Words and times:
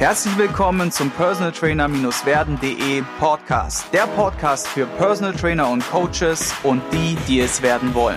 Herzlich 0.00 0.38
willkommen 0.38 0.90
zum 0.90 1.10
Personal 1.10 1.52
Trainer-werden.de 1.52 3.02
Podcast. 3.18 3.92
Der 3.92 4.06
Podcast 4.06 4.66
für 4.66 4.86
Personal 4.86 5.34
Trainer 5.34 5.68
und 5.68 5.86
Coaches 5.90 6.54
und 6.62 6.80
die, 6.90 7.18
die 7.28 7.40
es 7.40 7.60
werden 7.60 7.92
wollen. 7.92 8.16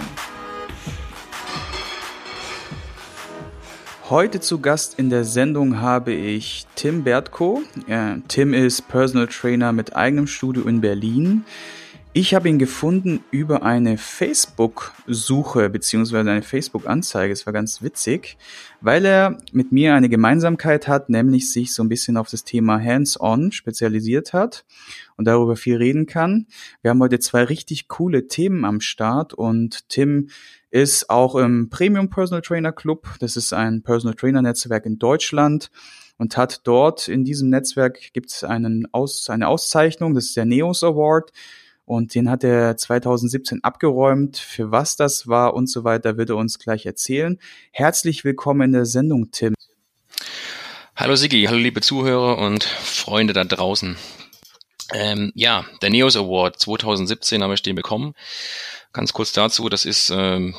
Heute 4.09 4.39
zu 4.39 4.61
Gast 4.61 4.97
in 4.97 5.09
der 5.09 5.25
Sendung 5.25 5.81
habe 5.81 6.13
ich 6.13 6.65
Tim 6.75 7.03
Bertko. 7.03 7.63
Tim 8.29 8.53
ist 8.53 8.87
Personal 8.87 9.27
Trainer 9.27 9.73
mit 9.73 9.93
eigenem 9.93 10.27
Studio 10.27 10.63
in 10.63 10.79
Berlin. 10.79 11.43
Ich 12.15 12.35
habe 12.35 12.47
ihn 12.47 12.59
gefunden 12.59 13.23
über 13.31 13.63
eine 13.63 13.97
Facebook-Suche 13.97 15.71
beziehungsweise 15.71 16.29
eine 16.29 16.43
Facebook-Anzeige. 16.43 17.33
Es 17.33 17.47
war 17.47 17.53
ganz 17.53 17.81
witzig, 17.81 18.37
weil 18.81 19.03
er 19.03 19.39
mit 19.51 19.71
mir 19.71 19.95
eine 19.95 20.09
Gemeinsamkeit 20.09 20.87
hat, 20.87 21.09
nämlich 21.09 21.51
sich 21.51 21.73
so 21.73 21.81
ein 21.81 21.89
bisschen 21.89 22.17
auf 22.17 22.29
das 22.29 22.43
Thema 22.43 22.79
Hands-on 22.79 23.51
spezialisiert 23.51 24.31
hat 24.31 24.63
und 25.17 25.25
darüber 25.25 25.55
viel 25.55 25.77
reden 25.77 26.05
kann. 26.05 26.45
Wir 26.83 26.91
haben 26.91 27.01
heute 27.01 27.17
zwei 27.17 27.45
richtig 27.45 27.87
coole 27.87 28.27
Themen 28.27 28.63
am 28.63 28.79
Start 28.79 29.33
und 29.33 29.89
Tim 29.89 30.29
ist 30.69 31.09
auch 31.09 31.35
im 31.35 31.71
Premium 31.71 32.11
Personal 32.11 32.43
Trainer 32.43 32.73
Club. 32.73 33.07
Das 33.21 33.37
ist 33.37 33.53
ein 33.53 33.81
Personal 33.81 34.13
Trainer 34.13 34.43
Netzwerk 34.43 34.85
in 34.85 34.99
Deutschland 34.99 35.71
und 36.19 36.37
hat 36.37 36.61
dort 36.67 37.07
in 37.07 37.23
diesem 37.23 37.49
Netzwerk 37.49 38.13
gibt 38.13 38.29
es 38.29 38.43
einen 38.43 38.87
Aus, 38.91 39.31
eine 39.31 39.47
Auszeichnung, 39.47 40.13
das 40.13 40.25
ist 40.25 40.37
der 40.37 40.45
NEOS 40.45 40.83
Award 40.83 41.31
und 41.85 42.15
den 42.15 42.29
hat 42.29 42.43
er 42.43 42.77
2017 42.77 43.63
abgeräumt. 43.63 44.37
Für 44.37 44.71
was 44.71 44.95
das 44.95 45.27
war 45.27 45.53
und 45.53 45.67
so 45.67 45.83
weiter, 45.83 46.17
wird 46.17 46.29
er 46.29 46.37
uns 46.37 46.59
gleich 46.59 46.85
erzählen. 46.85 47.39
Herzlich 47.71 48.23
willkommen 48.23 48.61
in 48.61 48.71
der 48.73 48.85
Sendung, 48.85 49.31
Tim. 49.31 49.53
Hallo 50.95 51.15
Sigi, 51.15 51.45
hallo 51.45 51.57
liebe 51.57 51.81
Zuhörer 51.81 52.37
und 52.37 52.63
Freunde 52.63 53.33
da 53.33 53.43
draußen. 53.43 53.97
Ähm, 54.93 55.31
ja, 55.33 55.65
der 55.81 55.89
NEOS 55.89 56.15
Award 56.17 56.59
2017 56.59 57.41
habe 57.41 57.55
ich 57.55 57.61
den 57.61 57.75
bekommen. 57.75 58.13
Ganz 58.91 59.11
kurz 59.11 59.33
dazu, 59.33 59.69
das 59.69 59.85
ist 59.85 60.11
ähm, 60.11 60.53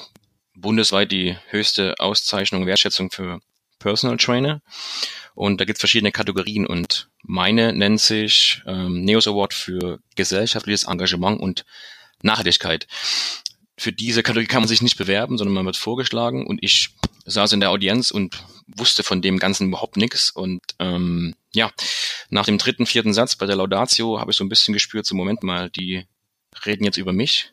bundesweit 0.55 1.13
die 1.13 1.37
höchste 1.49 1.95
Auszeichnung 1.99 2.67
Wertschätzung 2.67 3.11
für 3.11 3.41
Personal 3.79 4.17
Trainer. 4.17 4.61
Und 5.35 5.61
da 5.61 5.65
gibt 5.65 5.79
es 5.79 5.81
verschiedene 5.81 6.13
Kategorien 6.13 6.67
und 6.67 7.09
meine 7.27 7.73
nennt 7.73 8.01
sich 8.01 8.63
ähm, 8.67 9.03
NEOS 9.03 9.27
Award 9.27 9.55
für 9.55 10.01
gesellschaftliches 10.15 10.85
Engagement 10.85 11.41
und 11.41 11.65
Nachhaltigkeit. 12.23 12.87
Für 13.77 13.93
diese 13.93 14.23
Kategorie 14.23 14.47
kann 14.47 14.63
man 14.63 14.69
sich 14.69 14.83
nicht 14.83 14.97
bewerben, 14.97 15.37
sondern 15.37 15.55
man 15.55 15.67
wird 15.67 15.77
vorgeschlagen 15.77 16.47
und 16.47 16.63
ich 16.63 16.91
saß 17.25 17.53
in 17.53 17.61
der 17.61 17.71
Audienz 17.71 18.11
und 18.11 18.45
wusste 18.67 19.03
von 19.03 19.23
dem 19.23 19.39
Ganzen 19.39 19.69
überhaupt 19.69 19.97
nichts. 19.97 20.31
Und 20.31 20.63
ähm, 20.79 21.35
ja, 21.55 21.71
nach 22.31 22.45
dem 22.45 22.59
dritten, 22.59 22.87
vierten 22.87 23.15
Satz 23.15 23.37
bei 23.37 23.47
der 23.47 23.57
Laudatio 23.57 24.21
habe 24.21 24.31
ich 24.31 24.37
so 24.37 24.45
ein 24.45 24.49
bisschen 24.49 24.75
gespürt, 24.75 25.07
so 25.07 25.15
Moment 25.15 25.43
mal, 25.43 25.71
die 25.71 26.07
reden 26.65 26.85
jetzt 26.85 26.99
über 26.99 27.13
mich. 27.13 27.53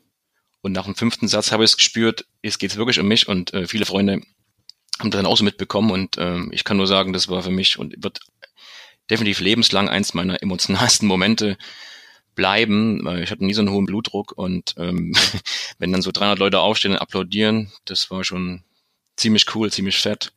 Und 0.62 0.74
nach 0.74 0.86
dem 0.86 0.96
fünften 0.96 1.28
Satz 1.28 1.52
habe 1.52 1.64
ich 1.64 1.72
es 1.72 1.78
gespürt, 1.78 2.26
es 2.42 2.60
geht 2.60 2.76
wirklich 2.76 3.00
um 3.00 3.08
mich 3.08 3.28
und 3.28 3.54
äh, 3.54 3.68
viele 3.68 3.86
Freunde 3.86 4.22
haben 5.00 5.10
das 5.10 5.18
dann 5.18 5.26
auch 5.26 5.38
so 5.38 5.44
mitbekommen 5.44 5.90
und 5.90 6.18
ähm, 6.20 6.52
ich 6.54 6.64
kann 6.64 6.78
nur 6.78 6.86
sagen, 6.86 7.14
das 7.14 7.28
war 7.28 7.42
für 7.42 7.50
mich 7.50 7.80
und 7.80 7.96
wird 8.04 8.20
definitiv 9.12 9.40
lebenslang 9.40 9.90
eins 9.90 10.14
meiner 10.14 10.42
emotionalsten 10.42 11.08
Momente 11.08 11.58
bleiben, 12.34 13.04
weil 13.04 13.24
ich 13.24 13.30
hatte 13.30 13.46
nie 13.46 13.54
so 13.54 13.62
einen 13.62 13.72
hohen 13.72 13.86
Blutdruck 13.86 14.32
und 14.32 14.74
ähm, 14.78 15.14
wenn 15.78 15.92
dann 15.92 16.02
so 16.02 16.12
300 16.12 16.40
Leute 16.40 16.60
aufstehen 16.60 16.94
und 16.94 16.98
applaudieren, 16.98 17.72
das 17.86 18.10
war 18.10 18.24
schon 18.24 18.64
ziemlich 19.18 19.54
cool, 19.54 19.72
ziemlich 19.72 19.98
fett. 19.98 20.34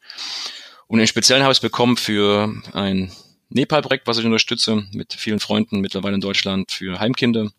Und 0.86 1.00
im 1.00 1.06
Speziellen 1.06 1.42
habe 1.42 1.53
ich 1.53 1.58
es 1.58 1.62
bekommen 1.62 1.97
für 1.97 2.53
ein 2.72 3.11
Nepal-Projekt, 3.48 4.06
was 4.06 4.19
ich 4.19 4.25
unterstütze, 4.25 4.84
mit 4.92 5.14
vielen 5.14 5.41
Freunden 5.41 5.81
mittlerweile 5.81 6.16
in 6.16 6.20
Deutschland 6.20 6.72
für 6.72 6.98
Heimkinder, 6.98 7.50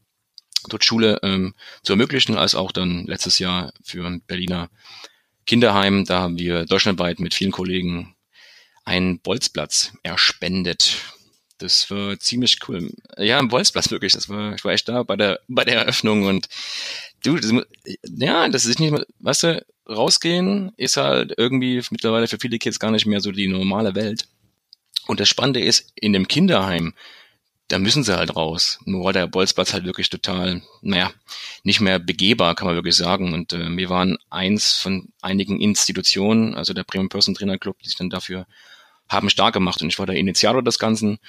dort 0.68 0.84
Schule 0.84 1.20
ähm, 1.24 1.56
zu 1.84 1.94
ermöglichen, 1.94 2.38
als 2.38 2.56
auch 2.56 2.72
dann 2.72 3.06
letztes 3.06 3.40
Jahr 3.40 3.72
für 3.84 4.06
ein 4.06 4.22
Berliner 4.22 4.70
Kinderheim. 5.46 6.06
Da 6.06 6.20
haben 6.22 6.38
wir 6.38 6.66
deutschlandweit 6.66 7.20
mit 7.20 7.34
vielen 7.34 7.52
Kollegen 7.52 8.16
einen 8.84 9.20
Bolzplatz 9.20 9.94
erspendet. 10.04 10.98
Das 11.58 11.90
war 11.90 12.20
ziemlich 12.20 12.60
cool. 12.68 12.92
Ja, 13.18 13.40
ein 13.40 13.48
Bolzplatz 13.48 13.90
wirklich. 13.90 14.14
Das 14.14 14.28
war, 14.28 14.56
ich 14.56 14.64
war 14.66 14.74
echt 14.74 14.90
da 14.90 15.04
bei 15.04 15.16
der, 15.16 15.40
bei 15.48 15.64
der 15.64 15.78
Eröffnung 15.78 16.24
und 16.24 16.50
du, 17.24 17.38
das, 17.38 17.52
ja, 18.04 18.50
das 18.50 18.66
ist 18.66 18.80
nicht 18.80 18.92
mal, 18.92 19.06
weißt 19.20 19.44
du, 19.44 19.66
rausgehen 19.88 20.72
ist 20.78 20.98
halt 20.98 21.34
irgendwie 21.38 21.82
mittlerweile 21.92 22.28
für 22.28 22.40
viele 22.40 22.58
Kids 22.58 22.80
gar 22.80 22.92
nicht 22.92 23.06
mehr 23.06 23.22
so 23.22 23.32
die 23.32 23.48
normale 23.48 23.96
Welt. 23.96 24.28
Und 25.08 25.20
das 25.20 25.30
Spannende 25.30 25.62
ist, 25.62 25.92
in 25.96 26.14
dem 26.14 26.28
Kinderheim, 26.28 26.94
da 27.68 27.80
müssen 27.80 28.04
sie 28.04 28.18
halt 28.18 28.36
raus. 28.36 28.80
Nur 28.86 29.06
war 29.06 29.14
der 29.14 29.28
Bolzplatz 29.28 29.74
halt 29.74 29.86
wirklich 29.86 30.10
total, 30.10 30.62
naja, 30.82 31.12
nicht 31.64 31.82
mehr 31.82 32.00
begehbar, 32.00 32.56
kann 32.56 32.68
man 32.68 32.76
wirklich 32.76 32.96
sagen. 32.96 33.34
Und 33.34 33.54
äh, 33.54 33.78
wir 33.78 33.90
waren 33.90 34.18
eins 34.30 34.74
von 34.74 35.10
einigen 35.22 35.60
Institutionen, 35.60 36.56
also 36.56 36.74
der 36.74 36.84
Premium 36.84 37.10
Person 37.10 37.34
Trainer 37.34 37.58
Club, 37.58 37.78
die 37.80 37.88
sich 37.88 37.98
dann 37.98 38.10
dafür 38.10 38.46
haben 39.10 39.30
stark 39.30 39.54
gemacht. 39.54 39.82
Und 39.82 39.90
ich 39.90 40.00
war 40.00 40.06
der 40.06 40.16
Initiator 40.16 40.64
des 40.64 40.80
Ganzen. 40.80 41.20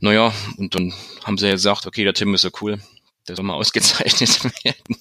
Naja, 0.00 0.32
und 0.56 0.74
dann 0.74 0.92
haben 1.24 1.38
sie 1.38 1.46
ja 1.46 1.52
gesagt, 1.52 1.86
okay, 1.86 2.04
der 2.04 2.14
Tim 2.14 2.34
ist 2.34 2.42
so 2.42 2.50
cool, 2.60 2.78
der 3.26 3.36
soll 3.36 3.44
mal 3.44 3.54
ausgezeichnet 3.54 4.44
werden. 4.64 4.96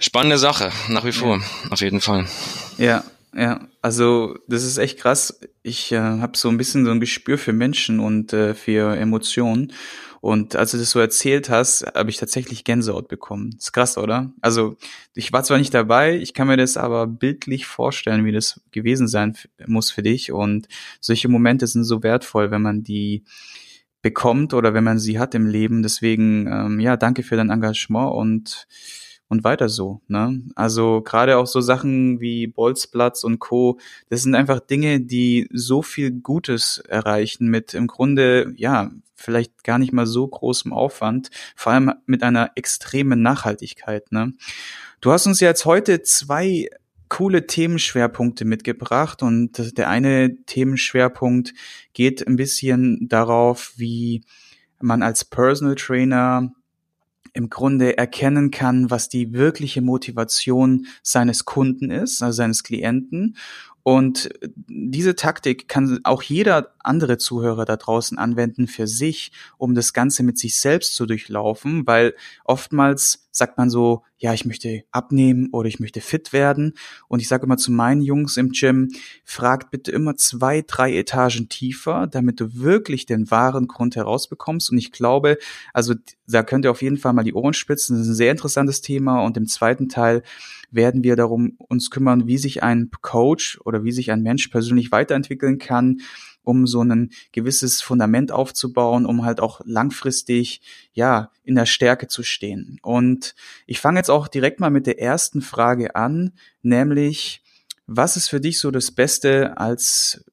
Spannende 0.00 0.38
Sache, 0.38 0.72
nach 0.88 1.04
wie 1.04 1.12
vor, 1.12 1.38
ja. 1.38 1.70
auf 1.70 1.80
jeden 1.80 2.00
Fall. 2.00 2.26
Ja, 2.78 3.04
ja, 3.34 3.60
also 3.82 4.38
das 4.48 4.64
ist 4.64 4.78
echt 4.78 4.98
krass. 4.98 5.40
Ich 5.62 5.92
äh, 5.92 5.98
habe 5.98 6.36
so 6.36 6.48
ein 6.48 6.56
bisschen 6.56 6.84
so 6.84 6.90
ein 6.90 7.00
Gespür 7.00 7.38
für 7.38 7.52
Menschen 7.52 8.00
und 8.00 8.32
äh, 8.32 8.54
für 8.54 8.96
Emotionen. 8.96 9.72
Und 10.22 10.54
als 10.54 10.70
du 10.70 10.78
das 10.78 10.92
so 10.92 11.00
erzählt 11.00 11.50
hast, 11.50 11.84
habe 11.96 12.08
ich 12.08 12.16
tatsächlich 12.16 12.62
Gänsehaut 12.62 13.08
bekommen. 13.08 13.56
ist 13.58 13.72
krass, 13.72 13.98
oder? 13.98 14.32
Also 14.40 14.76
ich 15.14 15.32
war 15.32 15.42
zwar 15.42 15.58
nicht 15.58 15.74
dabei, 15.74 16.16
ich 16.16 16.32
kann 16.32 16.46
mir 16.46 16.56
das 16.56 16.76
aber 16.76 17.08
bildlich 17.08 17.66
vorstellen, 17.66 18.24
wie 18.24 18.30
das 18.30 18.60
gewesen 18.70 19.08
sein 19.08 19.36
muss 19.66 19.90
für 19.90 20.04
dich. 20.04 20.30
Und 20.30 20.68
solche 21.00 21.26
Momente 21.26 21.66
sind 21.66 21.82
so 21.82 22.04
wertvoll, 22.04 22.52
wenn 22.52 22.62
man 22.62 22.84
die 22.84 23.24
bekommt 24.00 24.54
oder 24.54 24.74
wenn 24.74 24.84
man 24.84 25.00
sie 25.00 25.18
hat 25.18 25.34
im 25.34 25.46
Leben. 25.46 25.82
Deswegen, 25.82 26.46
ähm, 26.46 26.78
ja, 26.78 26.96
danke 26.96 27.24
für 27.24 27.34
dein 27.34 27.50
Engagement 27.50 28.14
und 28.14 28.68
und 29.32 29.44
weiter 29.44 29.70
so. 29.70 30.02
Ne? 30.08 30.42
Also 30.56 31.00
gerade 31.00 31.38
auch 31.38 31.46
so 31.46 31.62
Sachen 31.62 32.20
wie 32.20 32.46
Bolzplatz 32.46 33.24
und 33.24 33.38
Co. 33.38 33.78
Das 34.10 34.22
sind 34.22 34.34
einfach 34.34 34.60
Dinge, 34.60 35.00
die 35.00 35.48
so 35.50 35.80
viel 35.80 36.10
Gutes 36.10 36.82
erreichen 36.86 37.48
mit 37.48 37.72
im 37.72 37.86
Grunde 37.86 38.52
ja 38.56 38.90
vielleicht 39.14 39.64
gar 39.64 39.78
nicht 39.78 39.94
mal 39.94 40.06
so 40.06 40.28
großem 40.28 40.74
Aufwand, 40.74 41.30
vor 41.56 41.72
allem 41.72 41.94
mit 42.04 42.22
einer 42.22 42.50
extremen 42.56 43.22
Nachhaltigkeit. 43.22 44.12
Ne? 44.12 44.34
Du 45.00 45.12
hast 45.12 45.26
uns 45.26 45.40
jetzt 45.40 45.64
heute 45.64 46.02
zwei 46.02 46.68
coole 47.08 47.46
Themenschwerpunkte 47.46 48.44
mitgebracht 48.44 49.22
und 49.22 49.78
der 49.78 49.88
eine 49.88 50.44
Themenschwerpunkt 50.44 51.54
geht 51.94 52.26
ein 52.26 52.36
bisschen 52.36 53.08
darauf, 53.08 53.72
wie 53.76 54.24
man 54.78 55.02
als 55.02 55.24
Personal 55.24 55.76
Trainer 55.76 56.52
im 57.32 57.50
Grunde 57.50 57.96
erkennen 57.96 58.50
kann, 58.50 58.90
was 58.90 59.08
die 59.08 59.32
wirkliche 59.32 59.82
Motivation 59.82 60.86
seines 61.02 61.44
Kunden 61.44 61.90
ist, 61.90 62.22
also 62.22 62.36
seines 62.36 62.62
Klienten. 62.62 63.36
Und 63.82 64.28
diese 64.68 65.16
Taktik 65.16 65.68
kann 65.68 65.98
auch 66.04 66.22
jeder 66.22 66.74
andere 66.84 67.18
Zuhörer 67.18 67.64
da 67.64 67.76
draußen 67.76 68.18
anwenden 68.18 68.66
für 68.66 68.86
sich, 68.86 69.32
um 69.58 69.74
das 69.74 69.92
Ganze 69.92 70.22
mit 70.22 70.38
sich 70.38 70.56
selbst 70.56 70.94
zu 70.94 71.06
durchlaufen, 71.06 71.86
weil 71.86 72.14
oftmals 72.44 73.28
sagt 73.32 73.56
man 73.56 73.70
so, 73.70 74.02
ja, 74.18 74.34
ich 74.34 74.44
möchte 74.44 74.84
abnehmen 74.92 75.48
oder 75.52 75.68
ich 75.68 75.80
möchte 75.80 76.00
fit 76.00 76.32
werden. 76.32 76.74
Und 77.08 77.20
ich 77.20 77.28
sage 77.28 77.44
immer 77.44 77.56
zu 77.56 77.72
meinen 77.72 78.02
Jungs 78.02 78.36
im 78.36 78.50
Gym, 78.50 78.90
fragt 79.24 79.70
bitte 79.70 79.90
immer 79.90 80.16
zwei, 80.16 80.62
drei 80.64 80.94
Etagen 80.94 81.48
tiefer, 81.48 82.06
damit 82.06 82.38
du 82.40 82.54
wirklich 82.54 83.06
den 83.06 83.30
wahren 83.30 83.66
Grund 83.66 83.96
herausbekommst. 83.96 84.70
Und 84.70 84.78
ich 84.78 84.92
glaube, 84.92 85.38
also 85.72 85.94
da 86.28 86.42
könnt 86.42 86.66
ihr 86.66 86.70
auf 86.70 86.82
jeden 86.82 86.98
Fall 86.98 87.14
mal 87.14 87.24
die 87.24 87.34
Ohren 87.34 87.54
spitzen. 87.54 87.96
Das 87.96 88.06
ist 88.06 88.12
ein 88.12 88.16
sehr 88.16 88.30
interessantes 88.30 88.82
Thema. 88.82 89.24
Und 89.24 89.36
im 89.36 89.46
zweiten 89.46 89.88
Teil 89.88 90.22
werden 90.70 91.02
wir 91.02 91.16
darum 91.16 91.56
uns 91.56 91.90
kümmern, 91.90 92.26
wie 92.26 92.38
sich 92.38 92.62
ein 92.62 92.90
Coach 93.00 93.58
oder 93.64 93.82
wie 93.82 93.92
sich 93.92 94.12
ein 94.12 94.22
Mensch 94.22 94.48
persönlich 94.48 94.92
weiterentwickeln 94.92 95.58
kann 95.58 96.00
um 96.42 96.66
so 96.66 96.82
ein 96.82 97.10
gewisses 97.32 97.82
Fundament 97.82 98.32
aufzubauen, 98.32 99.06
um 99.06 99.24
halt 99.24 99.40
auch 99.40 99.60
langfristig, 99.64 100.60
ja, 100.92 101.30
in 101.44 101.54
der 101.54 101.66
Stärke 101.66 102.08
zu 102.08 102.22
stehen. 102.22 102.78
Und 102.82 103.34
ich 103.66 103.80
fange 103.80 103.98
jetzt 103.98 104.10
auch 104.10 104.28
direkt 104.28 104.60
mal 104.60 104.70
mit 104.70 104.86
der 104.86 105.00
ersten 105.00 105.42
Frage 105.42 105.94
an, 105.94 106.32
nämlich, 106.62 107.42
was 107.86 108.16
ist 108.16 108.28
für 108.28 108.40
dich 108.40 108.58
so 108.58 108.70
das 108.70 108.90
Beste 108.90 109.56
als 109.58 110.24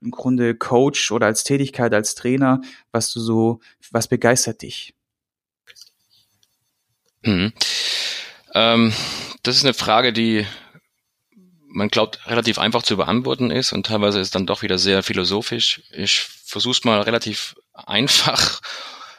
im 0.00 0.10
Grunde 0.10 0.54
Coach 0.54 1.10
oder 1.10 1.26
als 1.26 1.44
Tätigkeit 1.44 1.92
als 1.92 2.14
Trainer, 2.14 2.60
was 2.92 3.12
du 3.12 3.20
so, 3.20 3.60
was 3.90 4.08
begeistert 4.08 4.62
dich? 4.62 4.94
Mhm. 7.22 7.52
Ähm, 8.54 8.92
das 9.42 9.56
ist 9.56 9.64
eine 9.64 9.74
Frage, 9.74 10.12
die 10.12 10.46
man 11.76 11.88
glaubt, 11.88 12.26
relativ 12.26 12.58
einfach 12.58 12.82
zu 12.82 12.96
beantworten 12.96 13.50
ist 13.50 13.72
und 13.72 13.86
teilweise 13.86 14.18
ist 14.18 14.34
dann 14.34 14.46
doch 14.46 14.62
wieder 14.62 14.78
sehr 14.78 15.02
philosophisch. 15.02 15.82
Ich 15.92 16.20
versuche 16.20 16.72
es 16.72 16.84
mal 16.84 17.02
relativ 17.02 17.54
einfach 17.74 18.60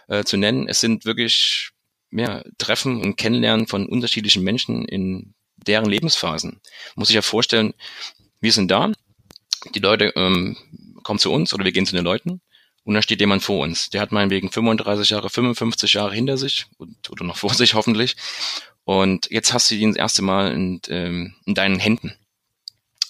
äh, 0.08 0.24
zu 0.24 0.38
nennen. 0.38 0.68
Es 0.68 0.80
sind 0.80 1.06
wirklich 1.06 1.70
ja, 2.12 2.44
Treffen 2.58 3.02
und 3.02 3.16
Kennenlernen 3.16 3.68
von 3.68 3.86
unterschiedlichen 3.86 4.44
Menschen 4.44 4.86
in 4.86 5.36
deren 5.56 5.86
Lebensphasen. 5.86 6.60
Muss 6.96 7.10
ich 7.10 7.16
ja 7.16 7.22
vorstellen, 7.22 7.74
wir 8.42 8.52
sind 8.52 8.72
da, 8.72 8.92
die 9.76 9.80
Leute 9.80 10.14
ähm, 10.16 10.58
kommen 11.04 11.20
zu 11.20 11.32
uns 11.32 11.54
oder 11.54 11.64
wir 11.64 11.72
gehen 11.72 11.86
zu 11.86 11.96
den 11.96 12.06
Leuten 12.06 12.42
und 12.84 12.96
da 12.96 13.04
steht 13.04 13.20
jemand 13.20 13.44
vor 13.44 13.60
uns. 13.60 13.92
Der 13.92 14.02
hat 14.02 14.12
meinetwegen 14.12 14.52
35 14.52 15.12
Jahre, 15.12 15.30
55 15.30 15.94
Jahre 15.94 16.16
hinter 16.16 16.38
sich 16.38 16.66
und, 16.78 17.10
oder 17.12 17.24
noch 17.24 17.38
vor 17.38 17.54
sich 17.54 17.74
hoffentlich. 17.76 18.16
Und 18.84 19.30
jetzt 19.30 19.54
hast 19.54 19.70
du 19.70 19.76
ihn 19.76 19.92
das 19.92 19.98
erste 19.98 20.24
Mal 20.24 20.54
in, 20.54 20.82
ähm, 20.88 21.36
in 21.46 21.54
deinen 21.54 21.80
Händen. 21.80 22.14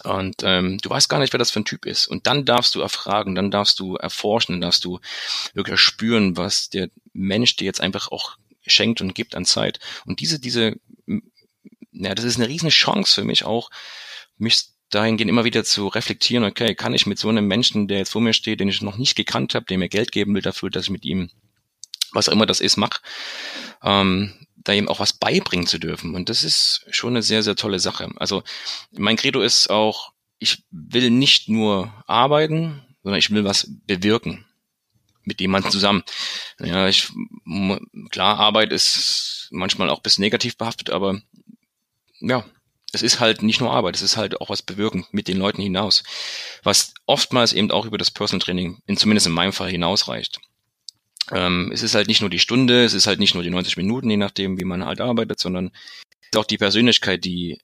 Und 0.07 0.38
ähm, 0.44 0.77
du 0.77 0.89
weißt 0.89 1.09
gar 1.09 1.19
nicht, 1.19 1.33
wer 1.33 1.38
das 1.38 1.51
für 1.51 1.59
ein 1.59 1.65
Typ 1.65 1.86
ist. 1.86 2.07
Und 2.07 2.27
dann 2.27 2.45
darfst 2.45 2.75
du 2.75 2.81
erfragen, 2.81 3.36
dann 3.36 3.51
darfst 3.51 3.80
du 3.80 3.95
erforschen, 3.95 4.54
dann 4.54 4.62
darfst 4.62 4.86
du 4.86 5.00
wirklich 5.54 5.80
spüren, 5.80 6.38
was 6.38 6.69
der 6.69 6.89
Mensch 7.13 7.57
dir 7.57 7.65
jetzt 7.65 7.81
einfach 7.81 8.09
auch 8.09 8.38
schenkt 8.65 9.01
und 9.01 9.15
gibt 9.15 9.36
an 9.36 9.45
Zeit. 9.45 9.80
Und 10.06 10.21
diese, 10.21 10.39
diese, 10.39 10.77
ja, 11.92 12.15
das 12.15 12.25
ist 12.25 12.38
eine 12.38 12.48
riesen 12.48 12.69
Chance 12.69 13.15
für 13.15 13.24
mich 13.25 13.44
auch, 13.44 13.69
mich 14.38 14.69
dahingehend 14.89 15.30
immer 15.30 15.44
wieder 15.44 15.65
zu 15.65 15.88
reflektieren, 15.88 16.45
okay, 16.45 16.74
kann 16.74 16.94
ich 16.94 17.06
mit 17.06 17.19
so 17.19 17.27
einem 17.27 17.45
Menschen, 17.45 17.89
der 17.89 17.98
jetzt 17.98 18.12
vor 18.12 18.21
mir 18.21 18.33
steht, 18.33 18.62
den 18.62 18.69
ich 18.69 18.81
noch 18.81 18.98
nicht 18.98 19.15
gekannt 19.15 19.56
habe, 19.56 19.65
der 19.65 19.77
mir 19.77 19.89
Geld 19.89 20.13
geben 20.13 20.33
will 20.33 20.42
dafür, 20.42 20.69
dass 20.69 20.86
ich 20.86 20.89
mit 20.89 21.03
ihm, 21.03 21.30
was 22.13 22.30
auch 22.30 22.33
immer 22.33 22.45
das 22.45 22.62
ist, 22.62 22.77
mache, 22.77 23.01
ähm, 23.83 24.47
da 24.68 24.74
ihm 24.74 24.88
auch 24.88 25.00
was 25.00 25.14
beibringen 25.14 25.68
zu 25.68 25.80
dürfen. 25.80 26.16
Und 26.16 26.30
das 26.30 26.44
ist 26.44 26.86
schon 26.90 27.14
eine 27.14 27.24
sehr, 27.24 27.44
sehr 27.44 27.56
tolle 27.56 27.80
Sache. 27.80 28.10
Also 28.18 28.44
mein 28.92 29.18
Credo 29.18 29.42
ist 29.42 29.69
auch, 29.69 30.12
ich 30.40 30.64
will 30.72 31.10
nicht 31.10 31.50
nur 31.50 31.94
arbeiten, 32.06 32.86
sondern 33.04 33.19
ich 33.19 33.31
will 33.31 33.46
was 33.46 33.69
bewirken 33.86 34.46
mit 35.24 35.42
jemandem 35.42 35.72
zusammen. 35.72 36.04
Ja, 36.60 36.88
ich, 36.88 37.10
klar, 38.12 38.40
Arbeit 38.40 38.72
ist 38.72 39.50
manchmal 39.52 39.90
auch 39.90 40.02
bisschen 40.02 40.24
negativ 40.24 40.58
behaftet, 40.58 40.90
aber 40.90 41.22
ja, 42.20 42.46
es 42.94 43.02
ist 43.02 43.20
halt 43.20 43.44
nicht 43.44 43.60
nur 43.60 43.72
Arbeit, 43.72 43.96
es 43.96 44.02
ist 44.02 44.18
halt 44.18 44.40
auch 44.40 44.50
was 44.50 44.62
bewirken 44.62 45.06
mit 45.12 45.28
den 45.28 45.38
Leuten 45.38 45.62
hinaus, 45.62 46.04
was 46.63 46.94
oftmals 47.06 47.54
eben 47.54 47.72
auch 47.72 47.86
über 47.86 47.98
das 47.98 48.12
Personal 48.12 48.44
Training, 48.44 48.81
in, 48.88 48.98
zumindest 48.98 49.28
in 49.28 49.34
meinem 49.34 49.54
Fall, 49.54 49.70
hinausreicht. 49.70 50.40
Ähm, 51.31 51.71
es 51.74 51.83
ist 51.83 51.95
halt 51.95 52.07
nicht 52.07 52.21
nur 52.21 52.29
die 52.29 52.39
Stunde, 52.39 52.83
es 52.83 52.94
ist 52.94 53.07
halt 53.07 53.19
nicht 53.19 53.33
nur 53.33 53.44
die 53.44 53.50
90 53.50 53.77
Minuten, 53.77 54.09
je 54.09 54.18
nachdem, 54.18 54.59
wie 54.59 54.65
man 54.65 54.85
halt 54.85 55.01
arbeitet, 55.01 55.39
sondern 55.39 55.71
es 56.21 56.27
ist 56.31 56.38
auch 56.38 56.45
die 56.45 56.57
Persönlichkeit, 56.57 57.25
die 57.25 57.59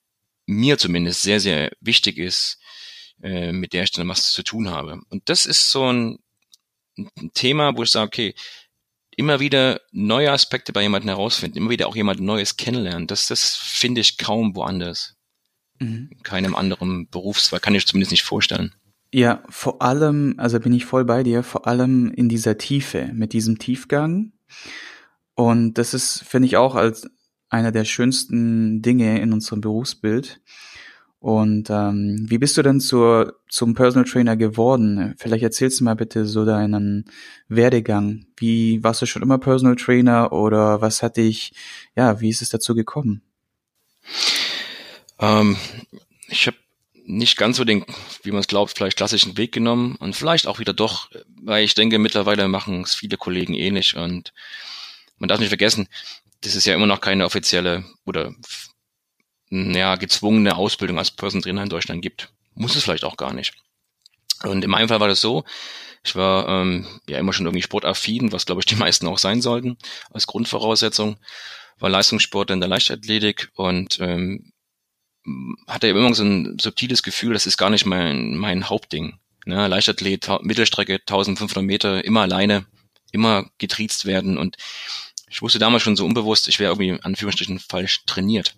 mir 0.46 0.78
zumindest 0.78 1.22
sehr, 1.22 1.40
sehr 1.40 1.70
wichtig 1.80 2.18
ist, 2.18 2.58
äh, 3.22 3.52
mit 3.52 3.72
der 3.72 3.84
ich 3.84 3.92
dann 3.92 4.08
was 4.08 4.32
zu 4.32 4.42
tun 4.42 4.70
habe. 4.70 5.00
Und 5.08 5.28
das 5.28 5.46
ist 5.46 5.70
so 5.70 5.90
ein 5.90 6.18
ein 6.96 7.32
Thema, 7.34 7.76
wo 7.76 7.82
ich 7.82 7.90
sage, 7.90 8.06
okay, 8.06 8.34
immer 9.16 9.40
wieder 9.40 9.80
neue 9.92 10.32
Aspekte 10.32 10.72
bei 10.72 10.82
jemandem 10.82 11.10
herausfinden, 11.10 11.58
immer 11.58 11.70
wieder 11.70 11.86
auch 11.86 11.96
jemand 11.96 12.20
Neues 12.20 12.56
kennenlernen. 12.56 13.06
Das, 13.06 13.28
das 13.28 13.54
finde 13.56 14.00
ich 14.00 14.18
kaum 14.18 14.56
woanders. 14.56 15.16
Mhm. 15.78 16.10
In 16.10 16.22
keinem 16.22 16.54
anderen 16.54 17.08
Berufszweig 17.08 17.62
kann 17.62 17.74
ich 17.74 17.86
zumindest 17.86 18.10
nicht 18.10 18.22
vorstellen. 18.22 18.74
Ja, 19.14 19.44
vor 19.48 19.80
allem, 19.80 20.34
also 20.38 20.58
bin 20.58 20.72
ich 20.72 20.86
voll 20.86 21.04
bei 21.04 21.22
dir, 21.22 21.44
vor 21.44 21.68
allem 21.68 22.10
in 22.10 22.28
dieser 22.28 22.58
Tiefe, 22.58 23.12
mit 23.14 23.32
diesem 23.32 23.60
Tiefgang. 23.60 24.32
Und 25.34 25.74
das 25.74 25.94
ist, 25.94 26.24
finde 26.24 26.46
ich, 26.46 26.56
auch 26.56 26.74
als 26.74 27.08
einer 27.48 27.70
der 27.70 27.84
schönsten 27.84 28.82
Dinge 28.82 29.20
in 29.20 29.32
unserem 29.32 29.60
Berufsbild, 29.60 30.40
und 31.20 31.70
ähm, 31.70 32.26
wie 32.28 32.38
bist 32.38 32.56
du 32.56 32.62
denn 32.62 32.80
zur, 32.80 33.38
zum 33.48 33.74
Personal 33.74 34.04
Trainer 34.04 34.36
geworden? 34.36 35.14
Vielleicht 35.16 35.44
erzählst 35.44 35.78
du 35.78 35.84
mal 35.84 35.94
bitte 35.94 36.26
so 36.26 36.44
deinen 36.44 37.04
Werdegang. 37.48 38.26
Wie 38.36 38.82
warst 38.82 39.00
du 39.00 39.06
schon 39.06 39.22
immer 39.22 39.38
Personal 39.38 39.76
Trainer 39.76 40.32
oder 40.32 40.82
was 40.82 41.04
hat 41.04 41.16
dich, 41.16 41.54
ja, 41.96 42.20
wie 42.20 42.30
ist 42.30 42.42
es 42.42 42.50
dazu 42.50 42.74
gekommen? 42.74 43.22
Ähm, 45.18 45.56
ich 46.28 46.48
habe 46.48 46.58
nicht 47.06 47.36
ganz 47.36 47.56
so 47.56 47.64
den, 47.64 47.84
wie 48.22 48.30
man 48.30 48.40
es 48.40 48.48
glaubt, 48.48 48.72
vielleicht 48.76 48.96
klassischen 48.96 49.36
Weg 49.36 49.52
genommen 49.52 49.96
und 49.96 50.16
vielleicht 50.16 50.46
auch 50.46 50.58
wieder 50.58 50.72
doch, 50.72 51.10
weil 51.42 51.64
ich 51.64 51.74
denke, 51.74 51.98
mittlerweile 51.98 52.48
machen 52.48 52.82
es 52.82 52.94
viele 52.94 53.16
Kollegen 53.16 53.54
ähnlich 53.54 53.96
und 53.96 54.32
man 55.18 55.28
darf 55.28 55.38
nicht 55.38 55.48
vergessen, 55.48 55.88
das 56.40 56.54
ist 56.54 56.66
ja 56.66 56.74
immer 56.74 56.86
noch 56.86 57.00
keine 57.00 57.24
offizielle 57.24 57.84
oder 58.04 58.34
ja, 59.50 59.96
gezwungene 59.96 60.56
Ausbildung 60.56 60.98
als 60.98 61.10
Person 61.10 61.42
Trainer 61.42 61.62
in 61.62 61.68
Deutschland 61.68 62.02
gibt. 62.02 62.30
Muss 62.54 62.74
es 62.76 62.84
vielleicht 62.84 63.04
auch 63.04 63.16
gar 63.16 63.32
nicht. 63.32 63.54
Und 64.42 64.64
in 64.64 64.70
meinem 64.70 64.88
Fall 64.88 65.00
war 65.00 65.08
das 65.08 65.20
so, 65.20 65.44
ich 66.04 66.16
war 66.16 66.48
ähm, 66.48 66.86
ja 67.08 67.18
immer 67.18 67.32
schon 67.32 67.46
irgendwie 67.46 67.62
sportaffin, 67.62 68.32
was 68.32 68.46
glaube 68.46 68.60
ich 68.60 68.66
die 68.66 68.76
meisten 68.76 69.06
auch 69.06 69.18
sein 69.18 69.40
sollten, 69.40 69.78
als 70.10 70.26
Grundvoraussetzung. 70.26 71.18
War 71.78 71.90
Leistungssport 71.90 72.50
in 72.50 72.60
der 72.60 72.68
Leichtathletik 72.68 73.50
und 73.54 73.98
ähm, 74.00 74.52
hatte 75.66 75.88
immer 75.88 76.14
so 76.14 76.24
ein 76.24 76.58
subtiles 76.60 77.02
Gefühl, 77.02 77.32
das 77.32 77.46
ist 77.46 77.56
gar 77.56 77.70
nicht 77.70 77.86
mein, 77.86 78.36
mein 78.36 78.68
Hauptding. 78.68 79.18
Ne? 79.46 79.66
Leichtathlet, 79.68 80.28
Mittelstrecke, 80.42 80.94
1500 80.94 81.64
Meter, 81.64 82.04
immer 82.04 82.22
alleine, 82.22 82.66
immer 83.12 83.46
getriezt 83.58 84.04
werden 84.04 84.38
und 84.38 84.56
ich 85.28 85.42
wusste 85.42 85.58
damals 85.58 85.82
schon 85.82 85.96
so 85.96 86.04
unbewusst, 86.04 86.46
ich 86.46 86.60
wäre 86.60 86.72
irgendwie 86.72 86.92
an 86.92 87.00
Anführungsstrichen 87.00 87.58
falsch 87.58 88.04
trainiert. 88.06 88.54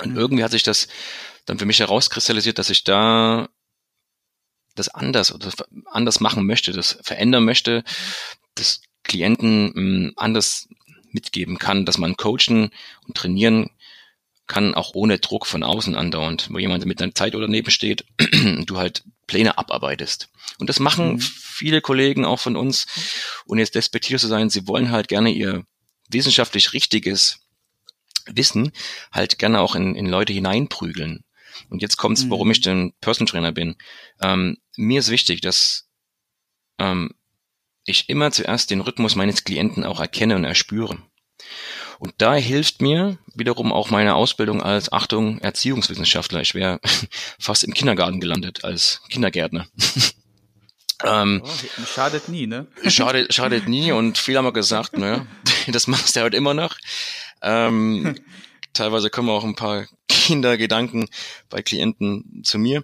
Und 0.00 0.12
mhm. 0.12 0.18
irgendwie 0.18 0.42
hat 0.42 0.50
sich 0.50 0.64
das 0.64 0.88
dann 1.44 1.58
für 1.58 1.66
mich 1.66 1.78
herauskristallisiert, 1.78 2.58
dass 2.58 2.70
ich 2.70 2.82
da 2.84 3.48
das 4.74 4.88
anders 4.88 5.32
oder 5.32 5.52
anders 5.86 6.18
machen 6.18 6.46
möchte, 6.46 6.72
das 6.72 6.98
verändern 7.02 7.44
möchte, 7.44 7.84
das 8.56 8.82
Klienten 9.04 9.66
mh, 9.66 9.72
hm, 9.74 10.12
anders 10.16 10.68
mitgeben 11.12 11.58
kann, 11.58 11.86
dass 11.86 11.98
man 11.98 12.16
coachen 12.16 12.70
und 13.06 13.16
trainieren 13.16 13.70
kann, 14.46 14.74
auch 14.74 14.94
ohne 14.94 15.18
Druck 15.18 15.46
von 15.46 15.62
außen 15.62 15.94
andauernd, 15.94 16.48
wo 16.50 16.58
jemand 16.58 16.84
mit 16.84 17.00
einer 17.00 17.14
Zeit 17.14 17.34
oder 17.34 17.46
daneben 17.46 17.70
steht 17.70 18.04
du 18.66 18.76
halt 18.76 19.04
Pläne 19.26 19.56
abarbeitest. 19.56 20.28
Und 20.58 20.68
das 20.68 20.80
machen 20.80 21.14
mhm. 21.14 21.20
viele 21.20 21.80
Kollegen 21.80 22.24
auch 22.24 22.40
von 22.40 22.56
uns. 22.56 22.86
Und 23.46 23.58
jetzt 23.58 23.74
despektierlich 23.74 24.20
zu 24.20 24.28
sein, 24.28 24.50
sie 24.50 24.66
wollen 24.66 24.90
halt 24.90 25.08
gerne 25.08 25.30
ihr 25.30 25.64
wissenschaftlich 26.10 26.72
richtiges 26.74 27.40
Wissen 28.26 28.72
halt 29.12 29.38
gerne 29.38 29.60
auch 29.60 29.74
in, 29.74 29.94
in 29.94 30.06
Leute 30.06 30.32
hineinprügeln. 30.32 31.24
Und 31.70 31.82
jetzt 31.82 31.96
kommt's, 31.96 32.28
warum 32.28 32.50
ich 32.50 32.58
mhm. 32.58 32.62
denn 32.62 32.92
Person 33.00 33.26
Trainer 33.26 33.52
bin. 33.52 33.76
Ähm, 34.20 34.58
mir 34.76 35.00
ist 35.00 35.10
wichtig, 35.10 35.40
dass 35.40 35.88
ähm, 36.78 37.10
ich 37.86 38.08
immer 38.08 38.30
zuerst 38.30 38.70
den 38.70 38.80
Rhythmus 38.80 39.14
meines 39.14 39.44
Klienten 39.44 39.84
auch 39.84 40.00
erkenne 40.00 40.36
und 40.36 40.44
erspüre. 40.44 40.98
Und 41.98 42.14
da 42.18 42.34
hilft 42.34 42.82
mir 42.82 43.18
wiederum 43.34 43.72
auch 43.72 43.90
meine 43.90 44.14
Ausbildung 44.14 44.62
als 44.62 44.92
Achtung 44.92 45.38
Erziehungswissenschaftler. 45.38 46.40
Ich 46.40 46.54
wäre 46.54 46.80
fast 47.38 47.64
im 47.64 47.74
Kindergarten 47.74 48.20
gelandet 48.20 48.64
als 48.64 49.02
Kindergärtner. 49.08 49.66
ähm, 51.04 51.42
oh, 51.44 51.84
schadet 51.86 52.28
nie, 52.28 52.46
ne? 52.46 52.66
Schadet, 52.86 53.32
schadet 53.32 53.68
nie 53.68 53.92
und 53.92 54.18
viele 54.18 54.38
haben 54.38 54.52
gesagt, 54.52 54.96
ne, 54.96 55.26
das 55.68 55.86
machst 55.86 56.16
du 56.16 56.20
halt 56.20 56.34
immer 56.34 56.54
noch. 56.54 56.76
Ähm, 57.42 58.16
teilweise 58.72 59.10
kommen 59.10 59.30
auch 59.30 59.44
ein 59.44 59.56
paar 59.56 59.86
Kindergedanken 60.08 61.08
bei 61.50 61.62
Klienten 61.62 62.42
zu 62.44 62.58
mir. 62.58 62.82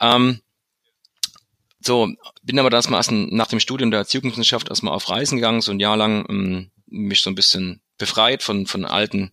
Ähm, 0.00 0.40
so, 1.80 2.08
bin 2.42 2.58
aber 2.58 2.70
das 2.70 2.88
mal 2.88 2.98
erst 2.98 3.12
nach 3.12 3.46
dem 3.46 3.60
Studium 3.60 3.90
der 3.90 4.00
Erziehungswissenschaft 4.00 4.68
erstmal 4.68 4.94
auf 4.94 5.08
Reisen 5.08 5.36
gegangen, 5.36 5.60
so 5.60 5.70
ein 5.70 5.80
Jahr 5.80 5.96
lang 5.96 6.26
ähm, 6.28 6.70
mich 6.86 7.20
so 7.20 7.30
ein 7.30 7.36
bisschen 7.36 7.80
befreit 7.98 8.42
von, 8.42 8.66
von 8.66 8.84
alten 8.84 9.32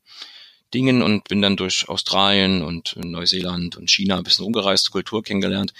Dingen 0.73 1.03
und 1.03 1.27
bin 1.27 1.41
dann 1.41 1.55
durch 1.55 1.87
Australien 1.87 2.63
und 2.63 2.95
Neuseeland 2.95 3.77
und 3.77 3.91
China 3.91 4.17
ein 4.17 4.23
bisschen 4.23 4.43
rumgereist, 4.43 4.91
Kultur 4.91 5.23
kennengelernt 5.23 5.73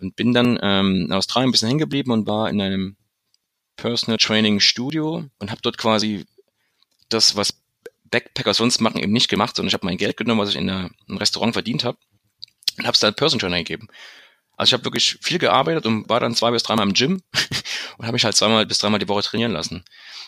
und 0.00 0.16
bin 0.16 0.32
dann 0.32 0.58
ähm, 0.62 1.06
in 1.06 1.12
Australien 1.12 1.48
ein 1.48 1.52
bisschen 1.52 1.68
hängen 1.68 1.78
geblieben 1.78 2.10
und 2.10 2.26
war 2.26 2.50
in 2.50 2.60
einem 2.60 2.96
Personal 3.76 4.18
Training 4.18 4.60
Studio 4.60 5.24
und 5.38 5.50
habe 5.50 5.60
dort 5.62 5.78
quasi 5.78 6.26
das, 7.08 7.36
was 7.36 7.54
Backpacker 8.04 8.52
sonst 8.54 8.80
machen, 8.80 8.98
eben 9.02 9.12
nicht 9.12 9.28
gemacht, 9.28 9.56
sondern 9.56 9.68
ich 9.68 9.74
habe 9.74 9.86
mein 9.86 9.96
Geld 9.96 10.16
genommen, 10.16 10.40
was 10.40 10.50
ich 10.50 10.56
in 10.56 10.68
einem 10.68 10.92
Restaurant 11.08 11.54
verdient 11.54 11.84
habe 11.84 11.98
und 12.78 12.86
habe 12.86 12.94
es 12.94 13.00
dann 13.00 13.14
Person 13.14 13.38
Trainer 13.38 13.58
gegeben. 13.58 13.88
Also 14.56 14.70
ich 14.70 14.72
habe 14.74 14.84
wirklich 14.84 15.18
viel 15.20 15.38
gearbeitet 15.38 15.86
und 15.86 16.08
war 16.08 16.20
dann 16.20 16.34
zwei 16.34 16.50
bis 16.50 16.62
dreimal 16.62 16.86
im 16.86 16.94
Gym 16.94 17.22
und 17.98 18.04
habe 18.04 18.12
mich 18.12 18.24
halt 18.24 18.36
zweimal 18.36 18.66
bis 18.66 18.78
dreimal 18.78 18.98
die 18.98 19.08
Woche 19.08 19.22
trainieren 19.22 19.52
lassen. 19.52 19.84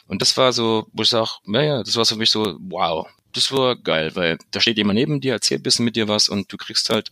Und 0.06 0.22
das 0.22 0.36
war 0.36 0.52
so, 0.52 0.86
wo 0.92 1.02
ich 1.02 1.08
sage, 1.08 1.30
naja, 1.44 1.82
das 1.82 1.96
war 1.96 2.04
für 2.04 2.16
mich 2.16 2.30
so, 2.30 2.56
wow, 2.60 3.06
das 3.32 3.50
war 3.52 3.76
geil, 3.76 4.14
weil 4.14 4.38
da 4.50 4.60
steht 4.60 4.76
jemand 4.76 4.98
neben 4.98 5.20
dir, 5.20 5.32
erzählt 5.32 5.60
ein 5.60 5.64
bisschen 5.64 5.84
mit 5.84 5.96
dir 5.96 6.08
was 6.08 6.28
und 6.28 6.52
du 6.52 6.56
kriegst 6.56 6.90
halt 6.90 7.10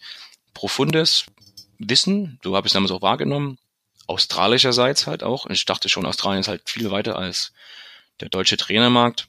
profundes 0.54 1.24
Wissen, 1.78 2.38
so 2.44 2.54
habe 2.54 2.66
ich 2.66 2.72
damals 2.72 2.92
auch 2.92 3.02
wahrgenommen, 3.02 3.58
australischerseits 4.06 5.06
halt 5.06 5.22
auch. 5.22 5.46
Und 5.46 5.52
ich 5.52 5.64
dachte 5.64 5.88
schon, 5.88 6.06
Australien 6.06 6.40
ist 6.40 6.48
halt 6.48 6.68
viel 6.68 6.90
weiter 6.90 7.16
als 7.16 7.52
der 8.20 8.28
deutsche 8.28 8.56
Trainermarkt. 8.56 9.26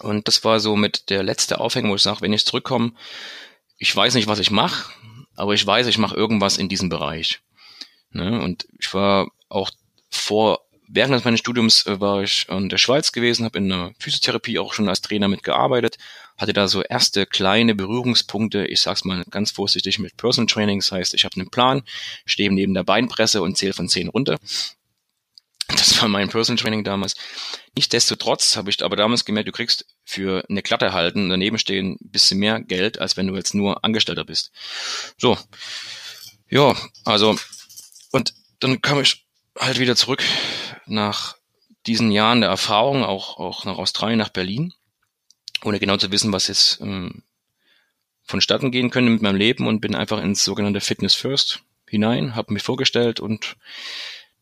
Und 0.00 0.26
das 0.26 0.42
war 0.44 0.58
so 0.58 0.74
mit 0.74 1.10
der 1.10 1.22
letzte 1.22 1.60
Aufhängung, 1.60 1.92
wo 1.92 1.96
ich 1.96 2.02
sage, 2.02 2.20
wenn 2.22 2.32
ich 2.32 2.44
zurückkomme, 2.44 2.92
ich 3.78 3.94
weiß 3.94 4.14
nicht, 4.14 4.26
was 4.26 4.38
ich 4.38 4.50
mache, 4.50 4.90
aber 5.36 5.54
ich 5.54 5.64
weiß, 5.64 5.86
ich 5.86 5.98
mache 5.98 6.16
irgendwas 6.16 6.56
in 6.56 6.68
diesem 6.68 6.88
Bereich. 6.88 7.40
Ne? 8.10 8.40
Und 8.40 8.66
ich 8.78 8.92
war 8.94 9.28
auch 9.48 9.70
vor, 10.10 10.63
während 10.88 11.24
meines 11.24 11.40
Studiums 11.40 11.86
äh, 11.86 12.00
war 12.00 12.22
ich 12.22 12.46
in 12.48 12.68
der 12.68 12.78
Schweiz 12.78 13.12
gewesen, 13.12 13.44
habe 13.44 13.58
in 13.58 13.68
der 13.68 13.92
Physiotherapie 13.98 14.58
auch 14.58 14.72
schon 14.72 14.88
als 14.88 15.00
Trainer 15.00 15.28
mitgearbeitet, 15.28 15.98
hatte 16.36 16.52
da 16.52 16.68
so 16.68 16.82
erste 16.82 17.26
kleine 17.26 17.74
Berührungspunkte, 17.74 18.66
ich 18.66 18.80
sag's 18.80 19.04
mal 19.04 19.24
ganz 19.30 19.50
vorsichtig 19.50 19.98
mit 19.98 20.16
Personal 20.16 20.46
Training, 20.46 20.80
das 20.80 20.92
heißt, 20.92 21.14
ich 21.14 21.24
habe 21.24 21.36
einen 21.36 21.50
Plan, 21.50 21.82
stehe 22.26 22.52
neben 22.52 22.74
der 22.74 22.84
Beinpresse 22.84 23.42
und 23.42 23.56
zähle 23.56 23.72
von 23.72 23.88
zehn 23.88 24.08
runter. 24.08 24.38
Das 25.68 26.00
war 26.00 26.08
mein 26.08 26.28
Personal 26.28 26.62
Training 26.62 26.84
damals. 26.84 27.14
Nichtsdestotrotz 27.74 28.56
habe 28.56 28.68
ich 28.68 28.84
aber 28.84 28.96
damals 28.96 29.24
gemerkt, 29.24 29.48
du 29.48 29.52
kriegst 29.52 29.86
für 30.04 30.44
eine 30.48 30.62
Klatte 30.62 30.92
halten, 30.92 31.30
daneben 31.30 31.58
stehen 31.58 31.92
ein 31.92 32.10
bisschen 32.10 32.38
mehr 32.38 32.60
Geld, 32.60 32.98
als 32.98 33.16
wenn 33.16 33.26
du 33.26 33.34
jetzt 33.34 33.54
nur 33.54 33.82
Angestellter 33.82 34.24
bist. 34.24 34.52
So. 35.16 35.38
Ja, 36.50 36.76
also, 37.04 37.36
und 38.12 38.34
dann 38.60 38.82
kam 38.82 39.00
ich 39.00 39.24
halt 39.58 39.78
wieder 39.78 39.96
zurück 39.96 40.22
nach 40.86 41.36
diesen 41.86 42.10
Jahren 42.10 42.40
der 42.40 42.50
Erfahrung, 42.50 43.04
auch, 43.04 43.38
auch 43.38 43.64
nach 43.64 43.78
Australien, 43.78 44.18
nach 44.18 44.30
Berlin, 44.30 44.72
ohne 45.62 45.78
genau 45.78 45.96
zu 45.96 46.10
wissen, 46.10 46.32
was 46.32 46.48
jetzt 46.48 46.80
ähm, 46.80 47.22
vonstatten 48.22 48.70
gehen 48.70 48.90
könnte 48.90 49.10
mit 49.10 49.22
meinem 49.22 49.36
Leben 49.36 49.66
und 49.66 49.80
bin 49.80 49.94
einfach 49.94 50.22
ins 50.22 50.44
sogenannte 50.44 50.80
Fitness 50.80 51.14
First 51.14 51.62
hinein, 51.88 52.34
habe 52.34 52.52
mich 52.52 52.62
vorgestellt 52.62 53.20
und 53.20 53.56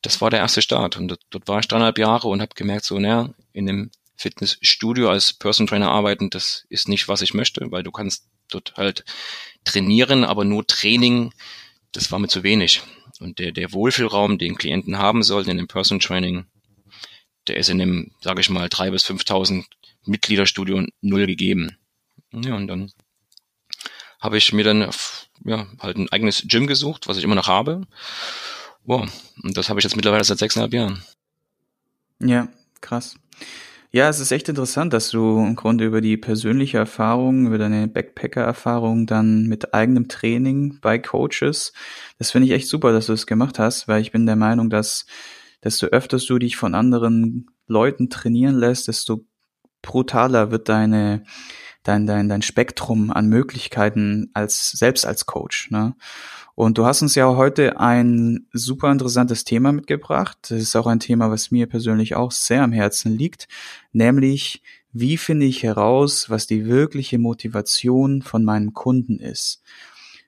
das 0.03 0.21
war 0.21 0.31
der 0.31 0.41
erste 0.41 0.63
Start. 0.63 0.97
Und 0.97 1.19
dort 1.31 1.49
war 1.49 1.61
ich 1.61 1.69
dreieinhalb 1.69 1.99
Jahre 1.99 2.29
und 2.29 2.41
habe 2.41 2.55
gemerkt, 2.55 2.85
so, 2.85 2.99
naja, 2.99 3.31
in 3.53 3.69
einem 3.69 3.91
Fitnessstudio 4.17 5.11
als 5.11 5.33
Person 5.33 5.67
Trainer 5.67 5.91
arbeiten, 5.91 6.31
das 6.31 6.67
ist 6.69 6.89
nicht, 6.89 7.09
was 7.09 7.23
ich 7.23 7.35
möchte, 7.35 7.71
weil 7.71 7.83
du 7.83 7.91
kannst 7.91 8.27
dort 8.51 8.75
halt 8.77 9.05
trainieren, 9.65 10.25
aber 10.25 10.45
nur 10.45 10.67
Training, 10.67 11.33
das 11.93 12.11
war 12.11 12.19
mir 12.19 12.29
zu 12.29 12.43
wenig. 12.43 12.83
Und 13.21 13.39
der, 13.39 13.53
der 13.53 13.73
Wohlfühlraum, 13.73 14.39
den 14.39 14.57
Klienten 14.57 14.99
haben 14.99 15.23
sollten 15.23 15.51
in 15.51 15.57
dem 15.57 15.69
Person 15.69 16.01
Training, 16.01 16.47
der 17.49 17.57
ist 17.57 17.69
in 17.69 17.79
dem, 17.79 18.13
sage 18.21 18.41
ich 18.41 18.51
mal, 18.51 18.69
drei 18.69 18.91
bis 18.91 19.05
5.000 19.05 19.65
Mitgliederstudio 20.05 20.87
null 21.01 21.27
gegeben. 21.27 21.77
Ja, 22.33 22.55
und 22.55 22.67
dann 22.67 22.93
habe 24.21 24.39
ich 24.39 24.53
mir 24.53 24.65
dann 24.65 24.91
ja, 25.45 25.67
halt 25.81 25.97
ein 25.97 26.09
eigenes 26.11 26.45
Gym 26.47 26.67
gesucht, 26.67 27.09
was 27.09 27.17
ich 27.17 27.25
immer 27.25 27.35
noch 27.35 27.49
habe. 27.49 27.87
Wow, 28.85 29.09
und 29.43 29.57
das 29.57 29.69
habe 29.69 29.81
ich 29.81 29.85
jetzt 29.85 29.97
mittlerweile 29.97 30.25
seit 30.25 30.39
sechseinhalb 30.39 30.73
Jahren. 30.73 31.05
Ja, 32.21 32.49
krass. 32.81 33.17
Ja, 33.95 34.09
es 34.09 34.21
ist 34.21 34.33
echt 34.33 34.49
interessant, 34.49 34.95
dass 34.95 35.11
du 35.11 35.39
im 35.39 35.55
Grunde 35.55 35.85
über 35.85 36.01
die 36.01 36.17
persönliche 36.17 36.79
Erfahrung, 36.79 37.47
über 37.47 37.59
deine 37.59 37.89
Backpacker-Erfahrung 37.89 39.05
dann 39.05 39.49
mit 39.49 39.75
eigenem 39.75 40.09
Training 40.09 40.79
bei 40.81 40.99
Coaches, 40.99 41.75
das 42.19 42.31
finde 42.31 42.47
ich 42.47 42.55
echt 42.55 42.69
super, 42.69 42.91
dass 42.93 43.07
du 43.07 43.13
es 43.13 43.21
das 43.21 43.27
gemacht 43.27 43.59
hast, 43.59 43.89
weil 43.89 44.01
ich 44.01 44.11
bin 44.11 44.25
der 44.25 44.37
Meinung, 44.37 44.71
dass 44.71 45.05
desto 45.63 45.89
öfters 45.89 46.25
du 46.25 46.39
dich 46.39 46.57
von 46.57 46.75
anderen 46.75 47.51
Leuten 47.67 48.09
trainieren 48.09 48.55
lässt, 48.55 48.89
desto 48.89 49.27
brutaler 49.83 50.51
wird 50.51 50.71
deine 50.71 51.25
dein, 51.83 52.07
dein, 52.07 52.29
dein 52.29 52.43
Spektrum 52.43 53.11
an 53.11 53.29
Möglichkeiten 53.29 54.31
als 54.35 54.71
selbst 54.71 55.07
als 55.07 55.27
Coach. 55.27 55.71
Ne? 55.71 55.95
Und 56.55 56.79
du 56.79 56.85
hast 56.85 57.03
uns 57.03 57.15
ja 57.15 57.27
heute 57.37 57.81
ein 57.81 58.47
super 58.53 58.93
interessantes 58.93 59.45
Thema 59.45 59.73
mitgebracht. 59.73 60.39
Das 60.43 60.61
ist 60.61 60.77
auch 60.77 60.87
ein 60.87 61.01
Thema, 61.01 61.31
was 61.31 61.51
mir 61.51 61.67
persönlich 61.67 62.15
auch 62.15 62.31
sehr 62.31 62.63
am 62.63 62.73
Herzen 62.73 63.17
liegt, 63.17 63.49
nämlich 63.93 64.63
wie 64.93 65.17
finde 65.17 65.47
ich 65.47 65.63
heraus, 65.63 66.29
was 66.29 66.47
die 66.47 66.67
wirkliche 66.67 67.19
Motivation 67.19 68.21
von 68.21 68.45
meinen 68.45 68.75
Kunden 68.75 69.19
ist. 69.19 69.63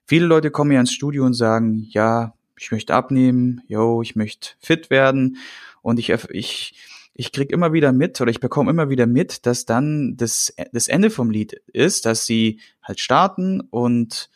Viele 0.07 0.27
Leute 0.27 0.51
kommen 0.51 0.73
ja 0.73 0.81
ins 0.81 0.93
Studio 0.93 1.25
und 1.27 1.35
sagen, 1.35 1.87
ja, 1.91 2.35
ich 2.59 2.71
möchte 2.71 2.95
abnehmen, 2.95 3.63
yo, 3.69 4.01
ich 4.01 4.17
möchte 4.17 4.51
fit 4.61 4.89
werden 4.89 5.37
und 5.83 5.99
ich, 5.99 6.11
ich, 6.31 6.75
ich 7.15 7.33
krieg 7.33 7.51
immer 7.51 7.73
wieder 7.73 7.93
mit 7.93 8.21
oder 8.21 8.31
ich 8.31 8.41
bekomme 8.41 8.71
immer 8.71 8.91
wieder 8.91 9.07
mit, 9.07 9.47
dass 9.47 9.65
dann 9.65 10.17
das, 10.17 10.53
das 10.73 10.89
Ende 10.89 11.11
vom 11.11 11.31
Lied 11.31 11.55
ist, 11.73 12.07
dass 12.07 12.27
sie 12.27 12.61
halt 12.83 13.01
starten 13.01 13.61
und 13.61 14.31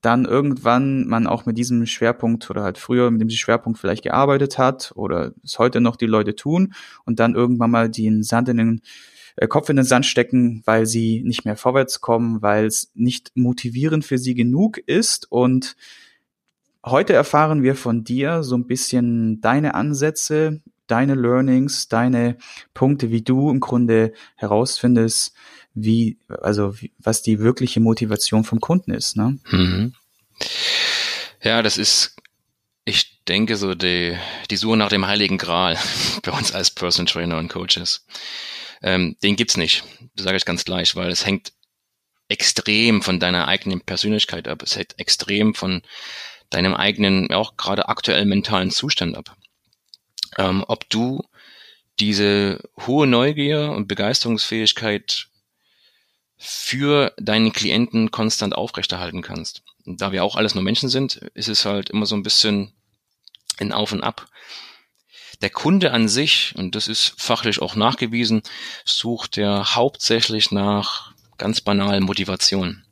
dann 0.00 0.24
irgendwann 0.24 1.06
man 1.06 1.26
auch 1.26 1.46
mit 1.46 1.58
diesem 1.58 1.84
Schwerpunkt 1.84 2.48
oder 2.50 2.62
halt 2.62 2.78
früher 2.78 3.10
mit 3.10 3.20
dem 3.20 3.30
Schwerpunkt 3.30 3.78
vielleicht 3.78 4.02
gearbeitet 4.02 4.56
hat 4.56 4.92
oder 4.94 5.32
es 5.44 5.58
heute 5.58 5.80
noch 5.80 5.96
die 5.96 6.06
Leute 6.06 6.34
tun 6.34 6.74
und 7.04 7.18
dann 7.20 7.34
irgendwann 7.34 7.70
mal 7.70 7.90
den 7.90 8.22
Sand 8.22 8.48
in 8.48 8.56
den 8.56 8.80
äh, 9.36 9.46
Kopf 9.48 9.68
in 9.68 9.76
den 9.76 9.84
Sand 9.84 10.06
stecken, 10.06 10.62
weil 10.64 10.86
sie 10.86 11.22
nicht 11.24 11.44
mehr 11.44 11.56
vorwärts 11.56 12.00
kommen, 12.00 12.40
weil 12.40 12.66
es 12.66 12.90
nicht 12.94 13.32
motivierend 13.34 14.04
für 14.04 14.18
sie 14.18 14.34
genug 14.34 14.78
ist. 14.78 15.30
Und 15.30 15.76
heute 16.84 17.12
erfahren 17.12 17.62
wir 17.62 17.74
von 17.74 18.04
dir 18.04 18.42
so 18.42 18.56
ein 18.56 18.66
bisschen 18.66 19.40
deine 19.40 19.74
Ansätze, 19.74 20.62
deine 20.86 21.14
Learnings, 21.14 21.88
deine 21.88 22.36
Punkte, 22.74 23.10
wie 23.10 23.22
du 23.22 23.50
im 23.50 23.60
Grunde 23.60 24.12
herausfindest, 24.36 25.34
wie, 25.74 26.18
also 26.28 26.80
wie, 26.80 26.92
was 26.98 27.22
die 27.22 27.38
wirkliche 27.38 27.80
Motivation 27.80 28.44
vom 28.44 28.60
Kunden 28.60 28.92
ist. 28.92 29.16
Ne? 29.16 29.38
Mhm. 29.50 29.94
Ja, 31.42 31.62
das 31.62 31.78
ist, 31.78 32.16
ich 32.84 33.22
denke, 33.24 33.56
so 33.56 33.74
die, 33.74 34.16
die 34.50 34.56
Suche 34.56 34.76
nach 34.76 34.88
dem 34.88 35.06
Heiligen 35.06 35.38
Gral 35.38 35.76
bei 36.22 36.32
uns 36.32 36.52
als 36.52 36.70
Personal 36.70 37.12
Trainer 37.12 37.38
und 37.38 37.48
Coaches. 37.48 38.06
Ähm, 38.82 39.16
den 39.22 39.36
gibt's 39.36 39.56
nicht, 39.56 39.84
sage 40.16 40.36
ich 40.36 40.44
ganz 40.44 40.64
gleich, 40.64 40.96
weil 40.96 41.10
es 41.10 41.26
hängt 41.26 41.52
extrem 42.28 43.02
von 43.02 43.20
deiner 43.20 43.48
eigenen 43.48 43.80
Persönlichkeit 43.80 44.48
ab. 44.48 44.62
Es 44.62 44.76
hängt 44.76 44.98
extrem 44.98 45.54
von 45.54 45.82
deinem 46.50 46.74
eigenen, 46.74 47.32
auch 47.32 47.56
gerade 47.56 47.88
aktuell 47.88 48.24
mentalen 48.24 48.70
Zustand 48.70 49.16
ab. 49.16 49.36
Ähm, 50.38 50.64
ob 50.68 50.88
du 50.90 51.22
diese 51.98 52.62
hohe 52.86 53.06
Neugier 53.06 53.70
und 53.70 53.88
Begeisterungsfähigkeit 53.88 55.28
für 56.36 57.14
deinen 57.18 57.52
Klienten 57.52 58.10
konstant 58.10 58.54
aufrechterhalten 58.54 59.22
kannst. 59.22 59.62
Und 59.86 60.02
da 60.02 60.12
wir 60.12 60.24
auch 60.24 60.36
alles 60.36 60.54
nur 60.54 60.64
Menschen 60.64 60.88
sind, 60.88 61.16
ist 61.34 61.48
es 61.48 61.64
halt 61.64 61.90
immer 61.90 62.06
so 62.06 62.14
ein 62.14 62.22
bisschen 62.22 62.72
ein 63.58 63.72
Auf 63.72 63.92
und 63.92 64.02
Ab. 64.02 64.28
Der 65.42 65.50
Kunde 65.50 65.92
an 65.92 66.08
sich, 66.08 66.54
und 66.56 66.74
das 66.74 66.88
ist 66.88 67.14
fachlich 67.18 67.60
auch 67.60 67.74
nachgewiesen, 67.76 68.42
sucht 68.84 69.36
ja 69.36 69.74
hauptsächlich 69.74 70.50
nach 70.50 71.12
ganz 71.38 71.60
banalen 71.60 72.04
Motivation. 72.04 72.84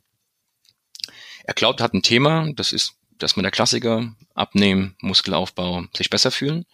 Er 1.43 1.53
glaubt, 1.53 1.81
hat 1.81 1.93
ein 1.93 2.01
Thema, 2.01 2.51
das 2.53 2.71
ist 2.71 2.94
das 3.17 3.35
mit 3.35 3.43
der 3.43 3.51
Klassiker, 3.51 4.13
abnehmen, 4.33 4.95
Muskelaufbau, 5.01 5.85
sich 5.95 6.09
besser 6.09 6.31
fühlen. 6.31 6.65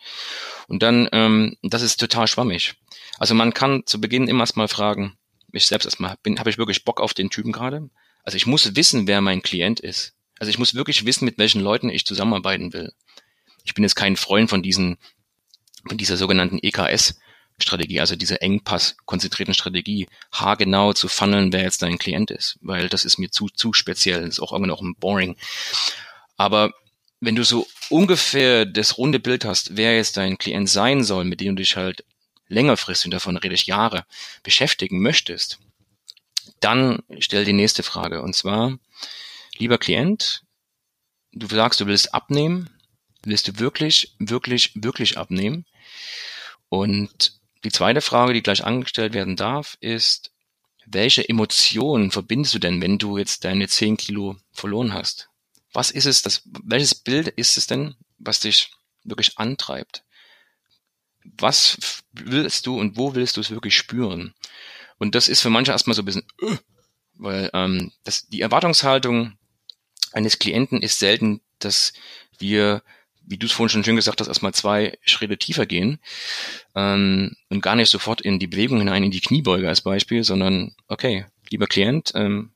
Und 0.68 0.84
dann, 0.84 1.08
ähm, 1.12 1.58
das 1.62 1.82
ist 1.82 2.00
total 2.00 2.28
schwammig. 2.28 2.76
Also 3.20 3.36
man 3.36 3.54
kann 3.54 3.84
zu 3.86 4.02
Beginn 4.02 4.28
immer 4.28 4.44
erstmal 4.44 4.68
fragen, 4.68 5.18
mich 5.52 5.68
selbst 5.68 5.86
erstmal, 5.86 6.18
bin, 6.24 6.40
habe 6.40 6.50
ich 6.50 6.58
wirklich 6.58 6.84
Bock 6.84 7.02
auf 7.02 7.14
den 7.14 7.30
Typen 7.30 7.52
gerade? 7.52 7.90
Also 8.24 8.36
ich 8.36 8.48
muss 8.48 8.76
wissen, 8.76 9.08
wer 9.08 9.22
mein 9.22 9.42
Klient 9.42 9.80
ist. 9.80 10.14
Also 10.40 10.50
ich 10.50 10.58
muss 10.58 10.74
wirklich 10.74 11.06
wissen, 11.06 11.26
mit 11.26 11.38
welchen 11.38 11.62
Leuten 11.62 11.90
ich 11.90 12.06
zusammenarbeiten 12.06 12.74
will. 12.74 12.94
Ich 13.64 13.74
bin 13.74 13.84
jetzt 13.84 13.96
kein 13.96 14.16
Freund 14.16 14.50
von 14.50 14.64
diesen, 14.64 14.98
von 15.88 15.98
dieser 15.98 16.18
sogenannten 16.18 16.60
EKS, 16.62 17.20
Strategie, 17.60 18.00
also 18.00 18.16
diese 18.16 18.42
Engpass-konzentrierten 18.42 19.54
Strategie, 19.54 20.08
haargenau 20.32 20.94
zu 20.94 21.08
funneln, 21.08 21.54
wer 21.54 21.62
jetzt 21.62 21.82
dein 21.82 22.00
Klient 22.00 22.32
ist, 22.32 22.58
weil 22.62 22.90
das 22.90 23.06
ist 23.06 23.18
mir 23.20 23.30
zu, 23.30 23.50
zu 23.50 23.74
speziell, 23.74 24.22
das 24.22 24.30
ist 24.30 24.40
auch 24.40 24.52
irgendwann 24.52 24.72
auch 24.72 24.82
ein 24.82 24.96
boring. 24.96 25.36
Aber 26.42 26.74
wenn 27.20 27.36
du 27.36 27.44
so 27.44 27.68
ungefähr 27.92 28.66
das 28.66 28.98
runde 28.98 29.20
Bild 29.20 29.46
hast, 29.46 29.78
wer 29.78 29.96
jetzt 29.96 30.18
dein 30.18 30.40
Klient 30.40 30.68
sein 30.68 31.04
soll, 31.04 31.24
mit 31.24 31.40
dem 31.40 31.56
du 31.56 31.62
dich 31.62 31.76
halt 31.78 32.04
längerfristig, 32.48 33.06
und 33.06 33.12
davon 33.12 33.38
rede 33.38 33.54
ich 33.54 33.68
Jahre, 33.68 34.08
beschäftigen 34.42 35.04
möchtest, 35.04 35.60
dann 36.60 37.04
stell 37.20 37.46
die 37.46 37.54
nächste 37.54 37.84
Frage. 37.84 38.24
Und 38.24 38.36
zwar, 38.36 38.80
lieber 39.60 39.78
Klient, 39.78 40.42
du 41.32 41.46
sagst, 41.46 41.80
du 41.80 41.86
willst 41.86 42.12
abnehmen. 42.12 42.72
Willst 43.24 43.48
du 43.48 43.60
wirklich, 43.60 44.16
wirklich, 44.18 44.72
wirklich 44.74 45.20
abnehmen? 45.20 45.68
Und 46.70 47.40
die 47.64 47.72
zweite 47.72 48.02
Frage, 48.02 48.34
die 48.34 48.42
gleich 48.42 48.64
angestellt 48.64 49.14
werden 49.14 49.36
darf, 49.36 49.78
ist, 49.80 50.32
welche 50.88 51.30
Emotionen 51.30 52.10
verbindest 52.10 52.56
du 52.56 52.60
denn, 52.60 52.82
wenn 52.82 52.98
du 52.98 53.20
jetzt 53.20 53.46
deine 53.46 53.68
10 53.68 53.98
Kilo 53.98 54.38
verloren 54.54 54.96
hast? 54.96 55.31
Was 55.74 55.92
ist 55.92 56.06
es, 56.06 56.22
das, 56.22 56.42
welches 56.63 56.96
Bild 56.96 57.28
ist 57.30 57.58
es 57.58 57.68
denn, 57.68 57.96
was 58.18 58.40
dich 58.40 58.72
wirklich 59.04 59.38
antreibt? 59.38 60.04
was 61.24 62.01
willst 62.13 62.66
du 62.66 62.80
und 62.80 62.98
wo 62.98 63.16
willst 63.16 63.38
du 63.38 63.42
es 63.42 63.51
wirklich 63.51 63.75
spüren? 63.75 64.34
Und 64.98 65.16
das 65.16 65.28
ist 65.28 65.42
für 65.42 65.50
manche 65.50 65.72
erstmal 65.72 65.96
so 65.96 66.01
ein 66.01 66.06
bisschen, 66.06 66.25
uh, 66.42 66.56
weil 67.16 67.50
ähm, 67.54 67.92
das, 68.04 68.28
die 68.28 68.42
Erwartungshaltung 68.42 69.38
eines 70.13 70.40
Klienten 70.40 70.82
ist 70.82 71.00
selten, 71.00 71.42
dass 71.60 71.94
wir, 72.38 72.84
wie 73.24 73.38
du 73.38 73.46
es 73.46 73.51
vorhin 73.51 73.70
schon 73.70 73.84
schön 73.84 73.96
gesagt 73.96 74.20
hast, 74.20 74.28
erstmal 74.28 74.54
zwei 74.54 74.98
Schritte 75.04 75.38
tiefer 75.38 75.66
gehen 75.66 76.00
ähm, 76.75 77.36
und 77.50 77.62
gar 77.62 77.75
nicht 77.75 77.90
sofort 77.90 78.22
in 78.22 78.40
die 78.40 78.48
Bewegung 78.48 78.80
hinein, 78.80 79.04
in 79.04 79.12
die 79.12 79.22
Kniebeuge 79.22 79.68
als 79.68 79.82
Beispiel, 79.82 80.24
sondern 80.24 80.75
okay, 80.88 81.25
lieber 81.50 81.68
Klient, 81.68 82.12
ähm, 82.16 82.51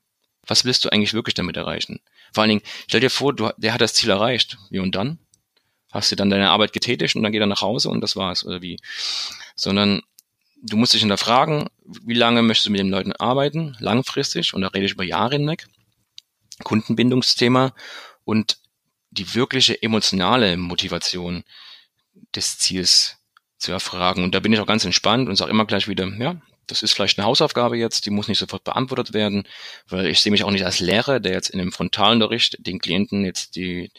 was 0.46 0.64
willst 0.64 0.84
du 0.84 0.90
eigentlich 0.90 1.14
wirklich 1.14 1.34
damit 1.34 1.56
erreichen? 1.56 2.00
Vor 2.36 2.42
allen 2.42 2.50
Dingen, 2.50 2.62
stell 2.86 3.00
dir 3.00 3.08
vor, 3.08 3.34
du, 3.34 3.48
der 3.56 3.72
hat 3.72 3.80
das 3.80 3.94
Ziel 3.94 4.10
erreicht. 4.10 4.58
Wie 4.68 4.78
und 4.78 4.94
dann? 4.94 5.18
Hast 5.90 6.12
du 6.12 6.16
dann 6.16 6.28
deine 6.28 6.50
Arbeit 6.50 6.74
getätigt 6.74 7.16
und 7.16 7.22
dann 7.22 7.32
geht 7.32 7.40
er 7.40 7.46
nach 7.46 7.62
Hause 7.62 7.88
und 7.88 8.02
das 8.02 8.14
war's, 8.14 8.44
oder 8.44 8.60
wie? 8.60 8.78
Sondern 9.54 10.02
du 10.60 10.76
musst 10.76 10.92
dich 10.92 11.00
hinterfragen, 11.00 11.70
wie 11.82 12.12
lange 12.12 12.42
möchtest 12.42 12.66
du 12.66 12.72
mit 12.72 12.80
den 12.80 12.90
Leuten 12.90 13.12
arbeiten, 13.12 13.74
langfristig, 13.80 14.52
und 14.52 14.60
da 14.60 14.68
rede 14.68 14.84
ich 14.84 14.92
über 14.92 15.02
Jahre 15.02 15.36
hinweg. 15.36 15.66
Kundenbindungsthema 16.62 17.72
und 18.24 18.58
die 19.12 19.34
wirkliche 19.34 19.82
emotionale 19.82 20.58
Motivation 20.58 21.42
des 22.34 22.58
Ziels 22.58 23.16
zu 23.56 23.72
erfragen. 23.72 24.24
Und 24.24 24.34
da 24.34 24.40
bin 24.40 24.52
ich 24.52 24.60
auch 24.60 24.66
ganz 24.66 24.84
entspannt 24.84 25.30
und 25.30 25.36
sage 25.36 25.52
immer 25.52 25.64
gleich 25.64 25.88
wieder, 25.88 26.06
ja, 26.18 26.38
das 26.66 26.82
ist 26.82 26.92
vielleicht 26.92 27.18
eine 27.18 27.26
Hausaufgabe 27.26 27.76
jetzt, 27.76 28.06
die 28.06 28.10
muss 28.10 28.28
nicht 28.28 28.38
sofort 28.38 28.64
beantwortet 28.64 29.12
werden, 29.12 29.46
weil 29.88 30.06
ich 30.06 30.20
sehe 30.20 30.32
mich 30.32 30.44
auch 30.44 30.50
nicht 30.50 30.64
als 30.64 30.80
Lehrer, 30.80 31.20
der 31.20 31.32
jetzt 31.32 31.50
in 31.50 31.60
einem 31.60 31.72
Frontalunterricht 31.72 32.56
den 32.58 32.78
Klienten 32.78 33.24
jetzt 33.24 33.56
die, 33.56 33.90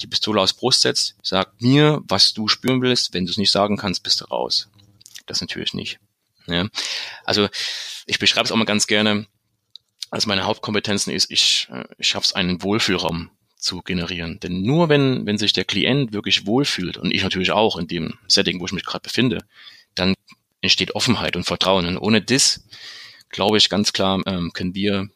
die 0.00 0.06
Pistole 0.06 0.40
aus 0.40 0.52
Brust 0.52 0.82
setzt. 0.82 1.16
Sag 1.22 1.60
mir, 1.60 2.02
was 2.04 2.34
du 2.34 2.48
spüren 2.48 2.82
willst. 2.82 3.14
Wenn 3.14 3.24
du 3.24 3.30
es 3.30 3.38
nicht 3.38 3.50
sagen 3.50 3.76
kannst, 3.76 4.02
bist 4.02 4.20
du 4.20 4.26
raus. 4.26 4.68
Das 5.26 5.40
natürlich 5.40 5.74
nicht. 5.74 5.98
Ja. 6.46 6.68
Also 7.24 7.48
ich 8.06 8.18
beschreibe 8.18 8.44
es 8.44 8.52
auch 8.52 8.56
mal 8.56 8.64
ganz 8.64 8.86
gerne, 8.86 9.26
als 10.10 10.26
meine 10.26 10.42
Hauptkompetenzen 10.42 11.12
ist, 11.12 11.30
ich, 11.30 11.68
ich 11.96 12.08
schaffe 12.08 12.26
es, 12.26 12.34
einen 12.34 12.62
Wohlfühlraum 12.62 13.30
zu 13.56 13.80
generieren. 13.80 14.40
Denn 14.40 14.62
nur 14.62 14.88
wenn, 14.88 15.24
wenn 15.24 15.38
sich 15.38 15.52
der 15.52 15.64
Klient 15.64 16.12
wirklich 16.12 16.46
wohlfühlt 16.46 16.98
und 16.98 17.12
ich 17.12 17.22
natürlich 17.22 17.52
auch 17.52 17.78
in 17.78 17.86
dem 17.86 18.18
Setting, 18.28 18.60
wo 18.60 18.66
ich 18.66 18.72
mich 18.72 18.84
gerade 18.84 19.04
befinde, 19.04 19.38
dann 19.94 20.14
entsteht 20.62 20.94
Offenheit 20.94 21.36
und 21.36 21.44
Vertrauen. 21.44 21.86
Und 21.86 21.98
ohne 21.98 22.22
das, 22.22 22.64
glaube 23.28 23.58
ich 23.58 23.68
ganz 23.68 23.92
klar, 23.92 24.20
ähm, 24.26 24.52
können 24.54 24.74
wir 24.74 25.08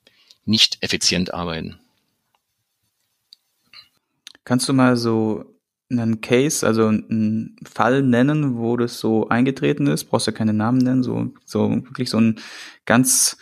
nicht 0.45 0.79
effizient 0.83 1.33
arbeiten. 1.33 1.79
Kannst 4.45 4.69
du 4.69 4.73
mal 4.73 4.97
so 4.97 5.45
einen 5.91 6.21
Case, 6.21 6.67
also 6.67 6.89
einen 6.89 7.57
Fall 7.65 8.03
nennen, 8.03 8.59
wo 8.59 8.77
das 8.77 8.99
so 8.99 9.29
eingetreten 9.29 9.87
ist? 9.87 10.05
Brauchst 10.05 10.27
du 10.27 10.33
keine 10.33 10.53
Namen 10.53 10.79
nennen, 10.79 11.03
so, 11.03 11.33
so 11.45 11.71
wirklich 11.71 12.11
so 12.11 12.21
ein 12.21 12.41
ganz 12.85 13.39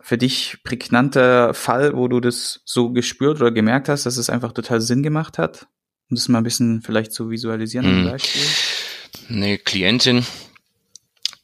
für 0.00 0.16
dich 0.16 0.58
prägnanter 0.62 1.54
Fall, 1.54 1.96
wo 1.96 2.06
du 2.06 2.20
das 2.20 2.60
so 2.64 2.90
gespürt 2.92 3.40
oder 3.40 3.50
gemerkt 3.50 3.88
hast, 3.88 4.06
dass 4.06 4.16
es 4.16 4.30
einfach 4.30 4.52
total 4.52 4.80
Sinn 4.80 5.02
gemacht 5.02 5.38
hat? 5.38 5.66
Um 6.08 6.16
das 6.16 6.28
mal 6.28 6.38
ein 6.38 6.44
bisschen 6.44 6.82
vielleicht 6.82 7.12
zu 7.12 7.30
visualisieren, 7.30 7.86
hm. 7.86 8.04
Beispiel? 8.04 8.42
Eine 9.28 9.58
Klientin 9.58 10.24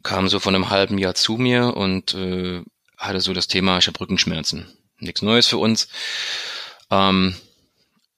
kam 0.09 0.27
so 0.31 0.41
von 0.41 0.55
einem 0.55 0.71
halben 0.71 0.97
Jahr 0.97 1.15
zu 1.15 1.37
mir 1.37 1.77
und 1.77 2.15
äh, 2.15 2.63
hatte 2.97 3.21
so 3.21 3.35
das 3.35 3.47
Thema, 3.47 3.77
ich 3.77 3.89
habe 3.89 4.01
Rückenschmerzen. 4.01 4.67
Nichts 5.01 5.21
Neues 5.21 5.47
für 5.47 5.59
uns. 5.59 5.87
Ähm, 6.91 7.37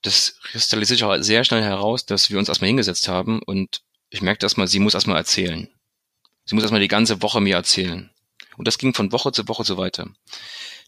das 0.03 0.37
kristallisiert 0.41 0.99
sich 0.99 1.05
auch 1.05 1.17
sehr 1.21 1.43
schnell 1.43 1.65
heraus, 1.65 2.07
dass 2.07 2.31
wir 2.31 2.39
uns 2.39 2.49
erstmal 2.49 2.69
hingesetzt 2.69 3.09
haben 3.09 3.43
und 3.43 3.81
ich 4.09 4.23
merkte 4.23 4.47
erstmal, 4.47 4.69
sie 4.69 4.79
muss 4.79 4.95
erstmal 4.95 5.17
erzählen. 5.17 5.69
Sie 6.45 6.55
muss 6.55 6.63
erstmal 6.63 6.81
die 6.81 6.87
ganze 6.87 7.23
Woche 7.23 7.41
mir 7.41 7.57
erzählen. 7.57 8.09
Und 8.57 8.69
das 8.69 8.79
ging 8.79 8.95
von 8.95 9.11
Woche 9.11 9.33
zu 9.33 9.49
Woche 9.49 9.65
so 9.65 9.77
weiter. 9.77 10.09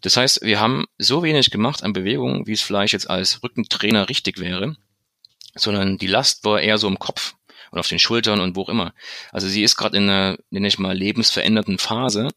Das 0.02 0.16
heißt, 0.16 0.42
wir 0.42 0.60
haben 0.60 0.84
so 0.98 1.24
wenig 1.24 1.50
gemacht 1.50 1.82
an 1.82 1.92
Bewegungen, 1.92 2.46
wie 2.46 2.52
es 2.52 2.62
vielleicht 2.62 2.92
jetzt 2.92 3.10
als 3.10 3.42
Rückentrainer 3.42 4.08
richtig 4.08 4.38
wäre, 4.38 4.76
sondern 5.56 5.98
die 5.98 6.06
Last 6.06 6.44
war 6.44 6.60
eher 6.60 6.78
so 6.78 6.86
im 6.86 7.00
Kopf 7.00 7.34
und 7.72 7.80
auf 7.80 7.88
den 7.88 7.98
Schultern 7.98 8.40
und 8.40 8.54
wo 8.54 8.62
auch 8.62 8.68
immer. 8.68 8.94
Also 9.32 9.48
sie 9.48 9.64
ist 9.64 9.76
gerade 9.76 9.96
in 9.96 10.04
einer, 10.04 10.38
nenne 10.50 10.68
ich 10.68 10.78
mal, 10.78 10.96
lebensveränderten 10.96 11.78
Phase 11.78 12.28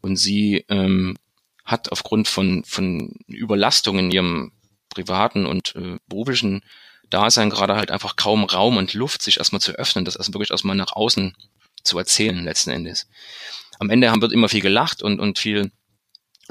und 0.00 0.16
sie 0.16 0.64
ähm, 0.68 1.16
hat 1.64 1.90
aufgrund 1.90 2.28
von, 2.28 2.62
von 2.64 3.16
Überlastung 3.26 3.98
in 3.98 4.12
ihrem 4.12 4.52
privaten 4.88 5.46
und 5.46 5.74
äh, 5.74 5.98
beruflichen 6.06 6.62
Dasein 7.10 7.50
gerade 7.50 7.74
halt 7.74 7.90
einfach 7.90 8.14
kaum 8.14 8.44
Raum 8.44 8.76
und 8.76 8.94
Luft, 8.94 9.22
sich 9.22 9.38
erstmal 9.38 9.60
zu 9.60 9.72
öffnen, 9.72 10.04
das 10.04 10.14
erstmal 10.14 10.34
wirklich 10.34 10.52
erstmal 10.52 10.76
nach 10.76 10.92
außen 10.92 11.34
zu 11.82 11.98
erzählen 11.98 12.44
letzten 12.44 12.70
Endes 12.70 13.08
am 13.82 13.90
Ende 13.90 14.10
haben 14.10 14.22
wird 14.22 14.32
immer 14.32 14.48
viel 14.48 14.60
gelacht 14.60 15.02
und, 15.02 15.20
und 15.20 15.38
viel 15.38 15.72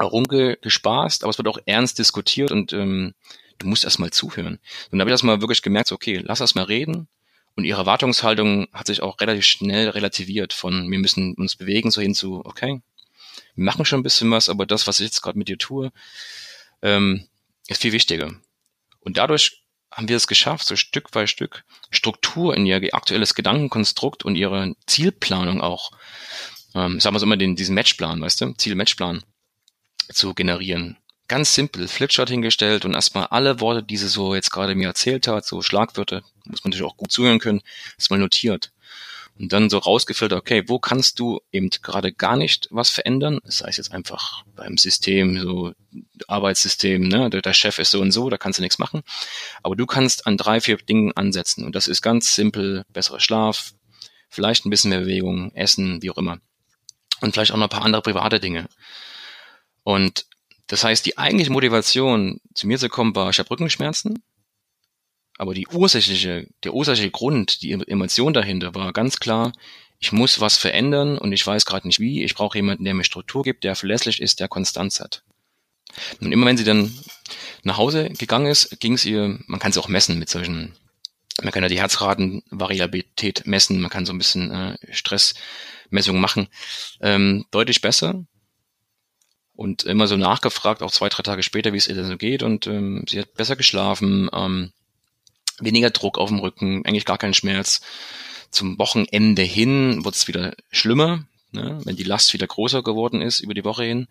rumgespaßt, 0.00 1.24
aber 1.24 1.30
es 1.30 1.38
wird 1.38 1.48
auch 1.48 1.58
ernst 1.64 1.98
diskutiert 1.98 2.52
und 2.52 2.72
ähm, 2.72 3.14
du 3.58 3.66
musst 3.66 3.84
erstmal 3.84 4.10
zuhören. 4.10 4.58
Und 4.90 4.98
da 4.98 5.00
habe 5.00 5.10
ich 5.10 5.12
erstmal 5.12 5.40
wirklich 5.40 5.62
gemerkt, 5.62 5.88
so, 5.88 5.94
okay, 5.94 6.20
lass 6.22 6.40
erst 6.40 6.56
mal 6.56 6.64
reden. 6.64 7.08
Und 7.54 7.64
ihre 7.64 7.80
Erwartungshaltung 7.80 8.68
hat 8.72 8.86
sich 8.86 9.02
auch 9.02 9.20
relativ 9.20 9.44
schnell 9.44 9.90
relativiert 9.90 10.52
von 10.52 10.90
wir 10.90 10.98
müssen 10.98 11.34
uns 11.34 11.56
bewegen, 11.56 11.90
so 11.90 12.00
hin 12.00 12.14
zu, 12.14 12.42
okay, 12.44 12.80
wir 13.54 13.64
machen 13.64 13.84
schon 13.84 14.00
ein 14.00 14.04
bisschen 14.04 14.30
was, 14.30 14.48
aber 14.48 14.66
das, 14.66 14.86
was 14.86 15.00
ich 15.00 15.06
jetzt 15.06 15.20
gerade 15.20 15.38
mit 15.38 15.48
dir 15.48 15.58
tue, 15.58 15.92
ähm, 16.80 17.28
ist 17.68 17.82
viel 17.82 17.92
wichtiger. 17.92 18.32
Und 19.00 19.18
dadurch 19.18 19.62
haben 19.90 20.08
wir 20.08 20.16
es 20.16 20.26
geschafft, 20.26 20.66
so 20.66 20.76
Stück 20.76 21.10
bei 21.10 21.26
Stück 21.26 21.64
Struktur 21.90 22.56
in 22.56 22.64
ihr 22.64 22.80
aktuelles 22.94 23.34
Gedankenkonstrukt 23.34 24.24
und 24.24 24.36
ihre 24.36 24.74
Zielplanung 24.86 25.60
auch 25.60 25.90
ähm, 26.74 27.00
sagen 27.00 27.14
wir 27.14 27.20
so 27.20 27.26
immer 27.26 27.36
den, 27.36 27.56
diesen 27.56 27.74
Matchplan, 27.74 28.20
weißt 28.20 28.40
du, 28.40 28.52
Ziel-Matchplan 28.54 29.22
zu 30.12 30.34
generieren. 30.34 30.96
Ganz 31.32 31.54
simpel, 31.54 31.88
Flipchart 31.88 32.28
hingestellt 32.28 32.84
und 32.84 32.92
erstmal 32.92 33.24
alle 33.28 33.58
Worte, 33.58 33.82
die 33.82 33.96
sie 33.96 34.08
so 34.08 34.34
jetzt 34.34 34.50
gerade 34.50 34.74
mir 34.74 34.88
erzählt 34.88 35.26
hat, 35.28 35.46
so 35.46 35.62
Schlagwörter, 35.62 36.20
muss 36.44 36.62
man 36.62 36.72
natürlich 36.72 36.84
auch 36.84 36.98
gut 36.98 37.10
zuhören 37.10 37.38
können, 37.38 37.62
erstmal 37.96 38.20
notiert. 38.20 38.70
Und 39.38 39.50
dann 39.54 39.70
so 39.70 39.78
rausgefiltert, 39.78 40.38
okay, 40.38 40.64
wo 40.66 40.78
kannst 40.78 41.18
du 41.18 41.40
eben 41.50 41.70
gerade 41.70 42.12
gar 42.12 42.36
nicht 42.36 42.68
was 42.70 42.90
verändern? 42.90 43.38
Das 43.44 43.62
heißt 43.62 43.78
jetzt 43.78 43.92
einfach 43.92 44.42
beim 44.54 44.76
System, 44.76 45.40
so 45.40 45.72
Arbeitssystem, 46.28 47.08
ne, 47.08 47.30
der, 47.30 47.40
der 47.40 47.54
Chef 47.54 47.78
ist 47.78 47.92
so 47.92 48.02
und 48.02 48.12
so, 48.12 48.28
da 48.28 48.36
kannst 48.36 48.58
du 48.58 48.62
nichts 48.62 48.78
machen. 48.78 49.00
Aber 49.62 49.74
du 49.74 49.86
kannst 49.86 50.26
an 50.26 50.36
drei, 50.36 50.60
vier 50.60 50.76
Dingen 50.76 51.12
ansetzen. 51.16 51.64
Und 51.64 51.74
das 51.74 51.88
ist 51.88 52.02
ganz 52.02 52.34
simpel, 52.34 52.84
besserer 52.90 53.20
Schlaf, 53.20 53.72
vielleicht 54.28 54.66
ein 54.66 54.70
bisschen 54.70 54.90
mehr 54.90 55.00
Bewegung, 55.00 55.50
Essen, 55.54 56.02
wie 56.02 56.10
auch 56.10 56.18
immer 56.18 56.40
und 57.22 57.32
vielleicht 57.32 57.52
auch 57.52 57.56
noch 57.56 57.68
ein 57.68 57.70
paar 57.70 57.84
andere 57.86 58.02
private 58.02 58.38
Dinge. 58.38 58.68
Und 59.82 60.26
das 60.66 60.84
heißt, 60.84 61.04
die 61.04 61.18
eigentliche 61.18 61.52
Motivation, 61.52 62.40
zu 62.54 62.66
mir 62.66 62.78
zu 62.78 62.88
kommen, 62.88 63.14
war, 63.14 63.30
ich 63.30 63.38
habe 63.38 63.50
Rückenschmerzen. 63.50 64.22
Aber 65.38 65.54
die 65.54 65.66
ursächliche, 65.66 66.48
der 66.62 66.74
ursächliche 66.74 67.10
Grund, 67.10 67.62
die 67.62 67.72
Emotion 67.72 68.32
dahinter 68.32 68.74
war 68.74 68.92
ganz 68.92 69.18
klar, 69.18 69.52
ich 69.98 70.12
muss 70.12 70.40
was 70.40 70.56
verändern 70.56 71.16
und 71.16 71.32
ich 71.32 71.46
weiß 71.46 71.64
gerade 71.64 71.86
nicht 71.86 72.00
wie. 72.00 72.24
Ich 72.24 72.34
brauche 72.34 72.58
jemanden, 72.58 72.84
der 72.84 72.94
mir 72.94 73.04
Struktur 73.04 73.42
gibt, 73.42 73.64
der 73.64 73.76
verlässlich 73.76 74.20
ist, 74.20 74.40
der 74.40 74.48
Konstanz 74.48 75.00
hat. 75.00 75.22
Und 76.20 76.32
immer 76.32 76.46
wenn 76.46 76.56
sie 76.56 76.64
dann 76.64 76.92
nach 77.62 77.76
Hause 77.76 78.10
gegangen 78.10 78.46
ist, 78.46 78.80
ging 78.80 78.94
es 78.94 79.04
ihr, 79.04 79.38
man 79.46 79.60
kann 79.60 79.70
es 79.70 79.78
auch 79.78 79.88
messen 79.88 80.18
mit 80.18 80.28
solchen, 80.28 80.74
man 81.42 81.52
kann 81.52 81.62
ja 81.62 81.68
die 81.68 81.80
Herzratenvariabilität 81.80 83.46
messen, 83.46 83.80
man 83.80 83.90
kann 83.90 84.06
so 84.06 84.12
ein 84.12 84.18
bisschen 84.18 84.50
äh, 84.50 84.76
Stress 84.90 85.34
Messungen 85.90 86.20
machen, 86.20 86.48
ähm, 87.00 87.44
deutlich 87.50 87.80
besser. 87.80 88.24
Und 89.54 89.84
immer 89.84 90.06
so 90.06 90.16
nachgefragt, 90.16 90.82
auch 90.82 90.90
zwei, 90.90 91.08
drei 91.08 91.22
Tage 91.22 91.42
später, 91.42 91.72
wie 91.72 91.76
es 91.76 91.86
ihr 91.86 91.94
denn 91.94 92.06
so 92.06 92.16
geht. 92.16 92.42
Und 92.42 92.66
ähm, 92.66 93.04
sie 93.08 93.20
hat 93.20 93.34
besser 93.34 93.54
geschlafen, 93.54 94.30
ähm, 94.32 94.72
weniger 95.60 95.90
Druck 95.90 96.18
auf 96.18 96.30
dem 96.30 96.38
Rücken, 96.38 96.84
eigentlich 96.86 97.04
gar 97.04 97.18
keinen 97.18 97.34
Schmerz. 97.34 97.82
Zum 98.50 98.78
Wochenende 98.78 99.42
hin 99.42 100.04
wird 100.04 100.14
es 100.14 100.28
wieder 100.28 100.54
schlimmer, 100.70 101.24
ne, 101.52 101.80
wenn 101.84 101.96
die 101.96 102.02
Last 102.02 102.32
wieder 102.32 102.46
größer 102.46 102.82
geworden 102.82 103.20
ist 103.20 103.40
über 103.40 103.54
die 103.54 103.64
Woche 103.64 103.84
hin. 103.84 104.08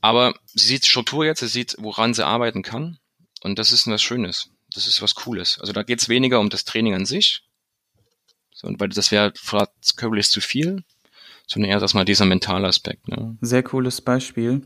Aber 0.00 0.34
sie 0.46 0.66
sieht 0.66 0.86
Struktur 0.86 1.24
jetzt, 1.24 1.40
sie 1.40 1.48
sieht, 1.48 1.76
woran 1.78 2.14
sie 2.14 2.26
arbeiten 2.26 2.62
kann. 2.62 2.98
Und 3.42 3.58
das 3.58 3.72
ist 3.72 3.86
was 3.86 4.02
Schönes. 4.02 4.50
Das 4.72 4.86
ist 4.86 5.02
was 5.02 5.14
Cooles. 5.14 5.58
Also 5.60 5.72
da 5.72 5.82
geht 5.82 6.00
es 6.00 6.08
weniger 6.08 6.40
um 6.40 6.50
das 6.50 6.64
Training 6.64 6.94
an 6.94 7.06
sich, 7.06 7.42
so, 8.52 8.68
weil 8.78 8.88
das 8.88 9.10
wäre 9.10 9.32
körperlich 9.96 10.28
zu 10.28 10.40
viel, 10.40 10.84
sondern 11.50 11.70
eher 11.70 11.80
erstmal 11.80 12.04
dieser 12.04 12.26
mentale 12.26 12.68
Aspekt. 12.68 13.08
Ne? 13.08 13.36
Sehr 13.40 13.62
cooles 13.62 14.00
Beispiel. 14.00 14.62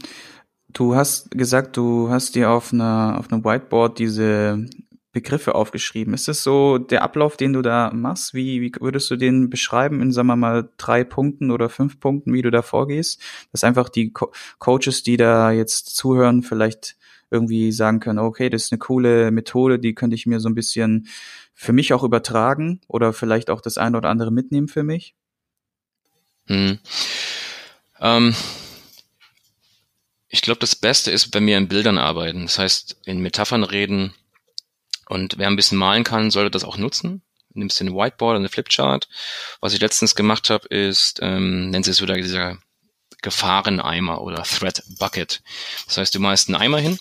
Du 0.73 0.95
hast 0.95 1.31
gesagt, 1.31 1.77
du 1.77 2.11
hast 2.11 2.35
dir 2.35 2.51
auf 2.51 2.73
einer 2.73 3.17
auf 3.19 3.33
einem 3.33 3.45
Whiteboard 3.45 3.99
diese 3.99 4.67
Begriffe 5.13 5.55
aufgeschrieben. 5.55 6.13
Ist 6.13 6.27
das 6.27 6.43
so 6.43 6.77
der 6.77 7.03
Ablauf, 7.03 7.37
den 7.37 7.53
du 7.53 7.63
da 7.63 7.93
machst? 7.95 8.35
Wie, 8.35 8.61
wie 8.61 8.73
würdest 8.81 9.11
du 9.11 9.17
den 9.17 9.49
beschreiben 9.49 10.03
in, 10.03 10.11
sagen 10.11 10.27
wir 10.27 10.37
mal, 10.37 10.69
drei 10.77 11.05
Punkten 11.05 11.53
oder 11.53 11.69
fünf 11.69 12.01
Punkten, 12.01 12.33
wie 12.33 12.43
du 12.43 12.51
da 12.51 12.63
vorgehst? 12.63 13.23
Dass 13.53 13.65
einfach 13.65 13.89
die 13.89 14.13
Co 14.13 14.33
Coaches, 14.59 15.05
die 15.05 15.17
da 15.17 15.53
jetzt 15.53 15.95
zuhören, 15.95 16.43
vielleicht 16.43 16.97
irgendwie 17.31 17.73
sagen 17.73 18.01
können, 18.01 18.19
okay, 18.19 18.51
das 18.51 18.65
ist 18.65 18.73
eine 18.73 18.81
coole 18.81 19.31
Methode, 19.31 19.79
die 19.79 19.95
könnte 19.95 20.17
ich 20.17 20.27
mir 20.27 20.41
so 20.41 20.49
ein 20.49 20.55
bisschen 20.55 21.07
für 21.55 21.73
mich 21.73 21.93
auch 21.93 22.03
übertragen 22.03 22.81
oder 22.89 23.13
vielleicht 23.13 23.51
auch 23.51 23.61
das 23.61 23.79
eine 23.79 23.97
oder 23.97 24.11
andere 24.11 24.33
mitnehmen 24.33 24.69
für 24.69 24.83
mich? 24.83 25.15
Hm. 26.47 26.79
Ähm, 28.01 28.35
ich 30.29 30.43
glaube, 30.43 30.59
das 30.59 30.75
Beste 30.75 31.11
ist, 31.11 31.33
wenn 31.33 31.47
wir 31.47 31.57
in 31.57 31.69
Bildern 31.69 31.99
arbeiten. 31.99 32.43
Das 32.43 32.59
heißt, 32.59 32.97
in 33.05 33.21
Metaphern 33.21 33.65
reden. 33.65 34.15
Und 35.07 35.39
wer 35.39 35.47
ein 35.47 35.57
bisschen 35.57 35.79
malen 35.79 36.05
kann, 36.05 36.31
sollte 36.31 36.51
das 36.51 36.65
auch 36.65 36.77
nutzen. 36.77 37.23
Nimmst 37.53 37.79
den 37.79 37.95
Whiteboard 37.95 38.37
und 38.37 38.43
eine 38.43 38.49
Flipchart. 38.49 39.09
Was 39.61 39.75
ich 39.75 39.81
letztens 39.81 40.17
gemacht 40.17 40.51
habe, 40.51 40.67
ist, 40.69 41.21
ähm, 41.23 41.71
nennt 41.71 41.85
sich 41.85 41.97
so 41.97 42.07
dieser 42.07 42.59
Gefahreneimer 43.23 44.23
oder 44.23 44.43
Threat 44.43 44.83
Bucket. 44.99 45.43
Das 45.87 45.99
heißt, 45.99 46.15
du 46.15 46.21
malst 46.21 46.49
einen 46.49 46.61
Eimer 46.61 46.79
hin 46.79 46.99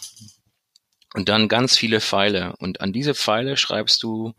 und 1.13 1.27
dann 1.27 1.47
ganz 1.47 1.75
viele 1.75 2.01
Pfeile. 2.01 2.55
Und 2.57 2.81
an 2.81 2.93
diese 2.93 3.15
Pfeile 3.15 3.57
schreibst 3.57 4.03
du, 4.03 4.33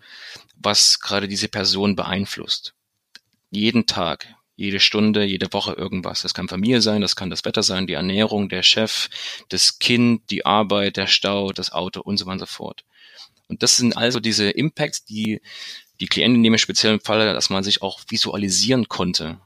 was 0.57 1.01
gerade 1.01 1.29
diese 1.29 1.49
Person 1.49 1.97
beeinflusst. 1.97 2.75
Jeden 3.51 3.87
Tag, 3.87 4.35
jede 4.57 4.81
Stunde, 4.81 5.25
jede 5.25 5.53
Woche 5.53 5.73
irgendwas. 5.73 6.23
Das 6.23 6.35
kann 6.35 6.49
Familie 6.49 6.81
sein, 6.81 7.01
das 7.01 7.17
kann 7.17 7.31
das 7.31 7.45
Wetter 7.45 7.63
sein, 7.63 7.87
die 7.87 7.95
Ernährung, 7.95 8.49
der 8.49 8.63
Chef, 8.63 9.09
das 9.49 9.79
Kind, 9.79 10.31
die 10.31 10.47
Arbeit, 10.47 10.97
der 10.97 11.07
Stau, 11.07 11.53
das 11.53 11.73
Auto 11.73 12.01
und 12.01 12.17
so 12.17 12.27
weiter 12.27 12.33
und 12.33 12.39
so 12.41 12.47
fort. 12.47 12.85
Und 13.49 13.63
das 13.63 13.77
sind 13.77 13.97
also 13.97 14.21
diese 14.21 14.51
Impacts, 14.51 15.05
die 15.05 15.41
die 16.01 16.07
Klientin 16.07 16.45
in 16.45 16.53
dem 16.53 16.59
speziellen 16.59 17.01
Fall, 17.01 17.33
dass 17.35 17.51
man 17.51 17.63
sich 17.63 17.83
auch 17.83 18.01
visualisieren 18.09 18.89
konnte. 18.89 19.41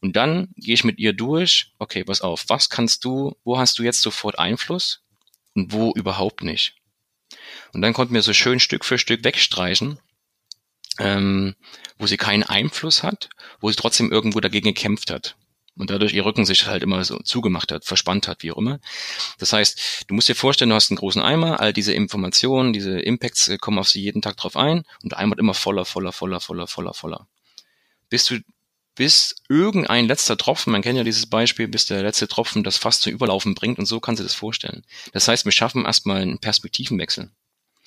Und 0.00 0.16
dann 0.16 0.48
gehe 0.56 0.74
ich 0.74 0.84
mit 0.84 0.98
ihr 0.98 1.12
durch, 1.12 1.72
okay, 1.78 2.04
pass 2.04 2.20
auf, 2.20 2.44
was 2.48 2.70
kannst 2.70 3.04
du, 3.04 3.36
wo 3.44 3.58
hast 3.58 3.78
du 3.78 3.82
jetzt 3.82 4.00
sofort 4.00 4.38
Einfluss 4.38 5.02
und 5.54 5.72
wo 5.72 5.92
überhaupt 5.92 6.42
nicht. 6.42 6.76
Und 7.72 7.82
dann 7.82 7.92
konnten 7.92 8.14
wir 8.14 8.22
so 8.22 8.32
schön 8.32 8.60
Stück 8.60 8.84
für 8.84 8.98
Stück 8.98 9.24
wegstreichen, 9.24 9.98
ähm, 10.98 11.54
wo 11.98 12.06
sie 12.06 12.16
keinen 12.16 12.42
Einfluss 12.42 13.02
hat, 13.02 13.30
wo 13.60 13.70
sie 13.70 13.76
trotzdem 13.76 14.10
irgendwo 14.10 14.40
dagegen 14.40 14.66
gekämpft 14.66 15.10
hat 15.10 15.36
und 15.78 15.90
dadurch 15.90 16.12
ihr 16.12 16.24
Rücken 16.24 16.44
sich 16.44 16.66
halt 16.66 16.82
immer 16.82 17.04
so 17.04 17.18
zugemacht 17.20 17.72
hat, 17.72 17.84
verspannt 17.84 18.28
hat, 18.28 18.42
wie 18.42 18.52
auch 18.52 18.58
immer. 18.58 18.80
Das 19.38 19.52
heißt, 19.52 20.04
du 20.08 20.14
musst 20.14 20.28
dir 20.28 20.34
vorstellen, 20.34 20.70
du 20.70 20.76
hast 20.76 20.90
einen 20.90 20.98
großen 20.98 21.22
Eimer, 21.22 21.60
all 21.60 21.72
diese 21.72 21.92
Informationen, 21.92 22.72
diese 22.72 22.98
Impacts 22.98 23.50
kommen 23.60 23.78
auf 23.78 23.88
sie 23.88 24.02
jeden 24.02 24.20
Tag 24.20 24.36
drauf 24.36 24.56
ein 24.56 24.84
und 25.02 25.12
der 25.12 25.18
Eimer 25.18 25.30
wird 25.30 25.40
immer 25.40 25.54
voller, 25.54 25.84
voller, 25.84 26.12
voller, 26.12 26.40
voller, 26.40 26.66
voller, 26.66 26.94
voller. 26.94 27.28
Bis 28.10 28.26
du 28.26 28.40
bis 28.94 29.36
irgendein 29.48 30.08
letzter 30.08 30.36
Tropfen, 30.36 30.72
man 30.72 30.82
kennt 30.82 30.98
ja 30.98 31.04
dieses 31.04 31.26
Beispiel, 31.26 31.68
bis 31.68 31.86
der 31.86 32.02
letzte 32.02 32.26
Tropfen 32.26 32.64
das 32.64 32.78
fast 32.78 33.02
zum 33.02 33.12
Überlaufen 33.12 33.54
bringt 33.54 33.78
und 33.78 33.86
so 33.86 34.00
kannst 34.00 34.18
du 34.18 34.24
das 34.24 34.34
vorstellen. 34.34 34.84
Das 35.12 35.28
heißt, 35.28 35.44
wir 35.44 35.52
schaffen 35.52 35.84
erstmal 35.84 36.20
einen 36.20 36.40
Perspektivenwechsel. 36.40 37.30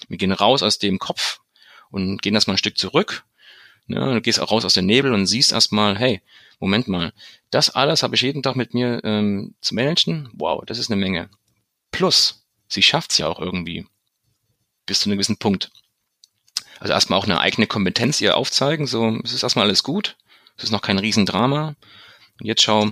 Wir 0.07 0.17
gehen 0.17 0.31
raus 0.31 0.63
aus 0.63 0.79
dem 0.79 0.99
Kopf 0.99 1.41
und 1.91 2.21
gehen 2.21 2.33
erstmal 2.33 2.55
ein 2.55 2.59
Stück 2.59 2.77
zurück. 2.77 3.23
Ja, 3.87 4.13
du 4.13 4.21
gehst 4.21 4.39
auch 4.39 4.51
raus 4.51 4.65
aus 4.65 4.73
dem 4.73 4.85
Nebel 4.85 5.13
und 5.13 5.27
siehst 5.27 5.51
erstmal, 5.51 5.97
hey, 5.97 6.21
Moment 6.59 6.87
mal, 6.87 7.11
das 7.49 7.69
alles 7.71 8.03
habe 8.03 8.15
ich 8.15 8.21
jeden 8.21 8.43
Tag 8.43 8.55
mit 8.55 8.73
mir 8.73 9.01
ähm, 9.03 9.55
zu 9.61 9.75
managen. 9.75 10.29
Wow, 10.33 10.63
das 10.65 10.77
ist 10.77 10.91
eine 10.91 11.01
Menge. 11.01 11.29
Plus, 11.91 12.45
sie 12.67 12.81
schafft 12.81 13.11
es 13.11 13.17
ja 13.17 13.27
auch 13.27 13.39
irgendwie 13.39 13.85
bis 14.85 14.99
zu 14.99 15.09
einem 15.09 15.17
gewissen 15.17 15.37
Punkt. 15.37 15.71
Also 16.79 16.93
erstmal 16.93 17.19
auch 17.19 17.25
eine 17.25 17.39
eigene 17.39 17.67
Kompetenz 17.67 18.21
ihr 18.21 18.37
aufzeigen, 18.37 18.87
so, 18.87 19.19
es 19.23 19.33
ist 19.33 19.43
erstmal 19.43 19.65
alles 19.65 19.83
gut, 19.83 20.17
es 20.57 20.65
ist 20.65 20.71
noch 20.71 20.81
kein 20.81 20.99
Riesendrama. 20.99 21.75
Jetzt 22.41 22.63
schau 22.63 22.91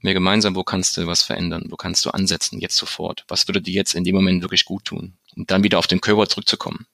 mir 0.00 0.14
gemeinsam, 0.14 0.56
wo 0.56 0.64
kannst 0.64 0.96
du 0.96 1.06
was 1.06 1.22
verändern, 1.22 1.66
wo 1.68 1.76
kannst 1.76 2.04
du 2.04 2.10
ansetzen, 2.10 2.60
jetzt 2.60 2.76
sofort. 2.76 3.24
Was 3.28 3.46
würde 3.48 3.60
dir 3.60 3.74
jetzt 3.74 3.94
in 3.94 4.04
dem 4.04 4.14
Moment 4.14 4.42
wirklich 4.42 4.64
gut 4.64 4.86
tun? 4.86 5.14
Und 5.36 5.50
dann 5.50 5.62
wieder 5.62 5.78
auf 5.78 5.86
den 5.86 6.00
Körper 6.00 6.26
zurückzukommen. 6.26 6.86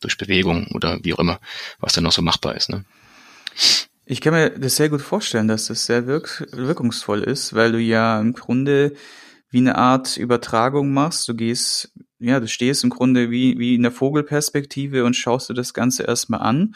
Durch 0.00 0.18
Bewegung 0.18 0.68
oder 0.74 0.98
wie 1.02 1.14
auch 1.14 1.18
immer, 1.18 1.40
was 1.78 1.94
dann 1.94 2.04
noch 2.04 2.12
so 2.12 2.22
machbar 2.22 2.54
ist. 2.54 2.68
Ne? 2.68 2.84
Ich 4.04 4.20
kann 4.20 4.34
mir 4.34 4.50
das 4.50 4.76
sehr 4.76 4.88
gut 4.88 5.02
vorstellen, 5.02 5.48
dass 5.48 5.66
das 5.66 5.86
sehr 5.86 6.06
wirk 6.06 6.46
wirkungsvoll 6.52 7.22
ist, 7.22 7.54
weil 7.54 7.72
du 7.72 7.80
ja 7.80 8.20
im 8.20 8.34
Grunde 8.34 8.92
wie 9.50 9.58
eine 9.58 9.76
Art 9.76 10.16
Übertragung 10.16 10.92
machst. 10.92 11.28
Du 11.28 11.34
gehst, 11.34 11.92
ja, 12.18 12.38
du 12.40 12.46
stehst 12.46 12.84
im 12.84 12.90
Grunde 12.90 13.30
wie, 13.30 13.58
wie 13.58 13.74
in 13.74 13.82
der 13.82 13.92
Vogelperspektive 13.92 15.04
und 15.04 15.14
schaust 15.14 15.50
dir 15.50 15.54
das 15.54 15.74
Ganze 15.74 16.04
erstmal 16.04 16.40
an 16.40 16.74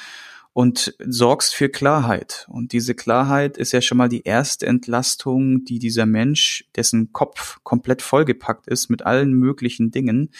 und 0.53 0.95
sorgst 0.99 1.55
für 1.55 1.69
Klarheit. 1.69 2.47
Und 2.49 2.73
diese 2.73 2.95
Klarheit 2.95 3.57
ist 3.57 3.73
ja 3.73 3.81
schon 3.81 3.99
mal 3.99 4.09
die 4.09 4.25
erste 4.25 4.67
Entlastung, 4.67 5.65
die 5.65 5.79
dieser 5.79 6.07
Mensch, 6.07 6.65
dessen 6.75 7.13
Kopf 7.13 7.61
komplett 7.63 8.03
vollgepackt 8.03 8.67
ist 8.67 8.89
mit 8.89 9.07
allen 9.07 9.33
möglichen 9.33 9.91
Dingen, 9.91 10.31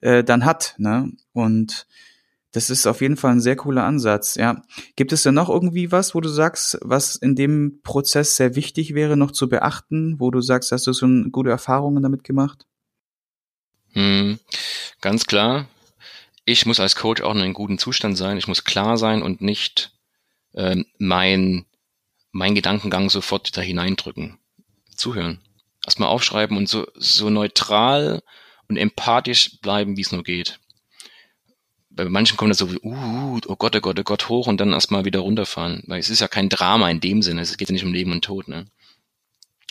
äh, 0.00 0.24
dann 0.24 0.44
hat. 0.44 0.74
Ne? 0.78 1.12
Und 1.32 1.86
das 2.52 2.70
ist 2.70 2.86
auf 2.86 3.00
jeden 3.00 3.16
Fall 3.16 3.32
ein 3.32 3.40
sehr 3.40 3.56
cooler 3.56 3.84
Ansatz, 3.84 4.34
ja. 4.36 4.62
Gibt 4.96 5.12
es 5.12 5.22
denn 5.22 5.34
noch 5.34 5.50
irgendwie 5.50 5.92
was, 5.92 6.14
wo 6.14 6.20
du 6.20 6.28
sagst, 6.28 6.78
was 6.80 7.14
in 7.14 7.34
dem 7.34 7.80
Prozess 7.82 8.36
sehr 8.36 8.56
wichtig 8.56 8.94
wäre, 8.94 9.16
noch 9.16 9.32
zu 9.32 9.48
beachten, 9.48 10.18
wo 10.18 10.30
du 10.30 10.40
sagst, 10.40 10.72
hast 10.72 10.86
du 10.86 10.94
schon 10.94 11.30
gute 11.30 11.50
Erfahrungen 11.50 12.02
damit 12.02 12.24
gemacht? 12.24 12.66
Hm, 13.92 14.38
ganz 15.00 15.26
klar, 15.26 15.68
ich 16.44 16.64
muss 16.64 16.80
als 16.80 16.96
Coach 16.96 17.20
auch 17.20 17.34
in 17.34 17.42
einem 17.42 17.52
guten 17.52 17.78
Zustand 17.78 18.16
sein. 18.16 18.38
Ich 18.38 18.48
muss 18.48 18.64
klar 18.64 18.96
sein 18.96 19.22
und 19.22 19.42
nicht 19.42 19.92
ähm, 20.54 20.86
mein, 20.98 21.66
mein 22.32 22.54
Gedankengang 22.54 23.10
sofort 23.10 23.54
da 23.56 23.60
hineindrücken. 23.60 24.38
Zuhören. 24.96 25.40
Erstmal 25.84 26.08
aufschreiben 26.08 26.56
und 26.56 26.66
so, 26.66 26.86
so 26.94 27.28
neutral 27.28 28.22
und 28.68 28.76
empathisch 28.76 29.60
bleiben, 29.60 29.96
wie 29.96 30.02
es 30.02 30.12
nur 30.12 30.22
geht. 30.22 30.60
Bei 31.90 32.04
manchen 32.04 32.36
kommt 32.36 32.50
das 32.50 32.58
so, 32.58 32.66
uh, 32.66 33.40
oh 33.46 33.56
Gott, 33.56 33.74
oh 33.74 33.80
Gott, 33.80 33.98
oh 33.98 34.04
Gott, 34.04 34.28
hoch 34.28 34.46
und 34.46 34.60
dann 34.60 34.72
erstmal 34.72 35.04
wieder 35.04 35.20
runterfahren. 35.20 35.82
Weil 35.86 35.98
es 35.98 36.10
ist 36.10 36.20
ja 36.20 36.28
kein 36.28 36.48
Drama 36.48 36.88
in 36.90 37.00
dem 37.00 37.22
Sinne. 37.22 37.40
Es 37.40 37.56
geht 37.56 37.68
ja 37.68 37.72
nicht 37.72 37.84
um 37.84 37.92
Leben 37.92 38.12
und 38.12 38.24
Tod, 38.24 38.46
ne? 38.46 38.66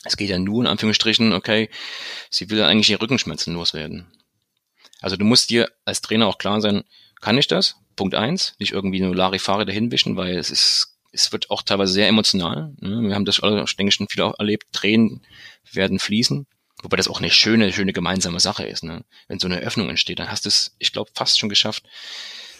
Es 0.04 0.18
geht 0.18 0.30
ja 0.30 0.40
nur 0.40 0.62
in 0.62 0.68
Anführungsstrichen, 0.68 1.34
okay, 1.34 1.70
sie 2.30 2.50
will 2.50 2.60
ja 2.60 2.68
eigentlich 2.68 2.90
ihr 2.90 3.02
Rückenschmerzen 3.02 3.54
loswerden. 3.54 4.08
Also 5.02 5.16
du 5.16 5.26
musst 5.26 5.50
dir 5.50 5.70
als 5.86 6.02
Trainer 6.02 6.28
auch 6.28 6.38
klar 6.38 6.62
sein, 6.62 6.84
kann 7.22 7.38
ich 7.38 7.48
das? 7.48 7.76
Punkt 7.96 8.16
eins, 8.16 8.56
nicht 8.60 8.72
irgendwie 8.72 9.00
nur 9.00 9.16
Larifari 9.16 9.66
dahin 9.66 9.92
wischen, 9.92 10.16
weil 10.16 10.38
es 10.38 10.52
ist, 10.52 10.98
es 11.12 11.32
wird 11.32 11.50
auch 11.50 11.62
teilweise 11.62 11.94
sehr 11.94 12.08
emotional. 12.08 12.74
Ne? 12.80 13.02
Wir 13.08 13.16
haben 13.16 13.26
das, 13.26 13.42
ich 13.44 13.76
denke, 13.76 13.92
schon 13.92 14.08
viel 14.08 14.22
erlebt. 14.38 14.68
Tränen 14.72 15.26
werden 15.72 16.00
fließen. 16.00 16.46
Wobei 16.88 16.96
das 16.96 17.10
auch 17.10 17.20
eine 17.20 17.30
schöne, 17.30 17.74
schöne 17.74 17.92
gemeinsame 17.92 18.40
Sache 18.40 18.66
ist. 18.66 18.82
Ne? 18.82 19.04
Wenn 19.28 19.40
so 19.40 19.48
eine 19.50 19.58
Öffnung 19.58 19.90
entsteht, 19.90 20.20
dann 20.20 20.32
hast 20.32 20.46
du 20.46 20.48
es, 20.48 20.74
ich 20.80 20.94
glaube, 20.94 21.12
fast 21.14 21.38
schon 21.38 21.50
geschafft. 21.50 21.84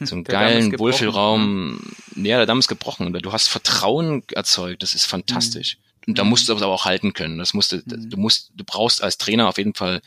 So 0.02 0.16
einen 0.16 0.26
geilen 0.26 0.78
Wohlfühlraum. 0.78 1.80
Ja, 2.18 2.36
der 2.36 2.46
Damm 2.46 2.60
ist 2.60 2.68
gebrochen. 2.68 3.14
Du 3.14 3.32
hast 3.32 3.48
Vertrauen 3.48 4.24
erzeugt. 4.34 4.84
Das 4.84 4.96
ist 4.96 5.06
fantastisch. 5.06 5.78
Mhm. 5.78 6.12
Und 6.12 6.20
da 6.20 6.26
musst 6.26 6.50
du 6.50 6.54
aber 6.54 6.68
auch 6.68 6.84
halten 6.84 7.14
können. 7.14 7.38
Das 7.38 7.54
musst 7.54 7.72
du, 7.72 7.78
mhm. 7.78 8.10
du 8.10 8.18
musst, 8.18 8.52
du 8.54 8.66
brauchst 8.66 9.02
als 9.02 9.18
Trainer 9.18 9.48
auf 9.48 9.58
jeden 9.58 9.76
Fall 9.76 10.02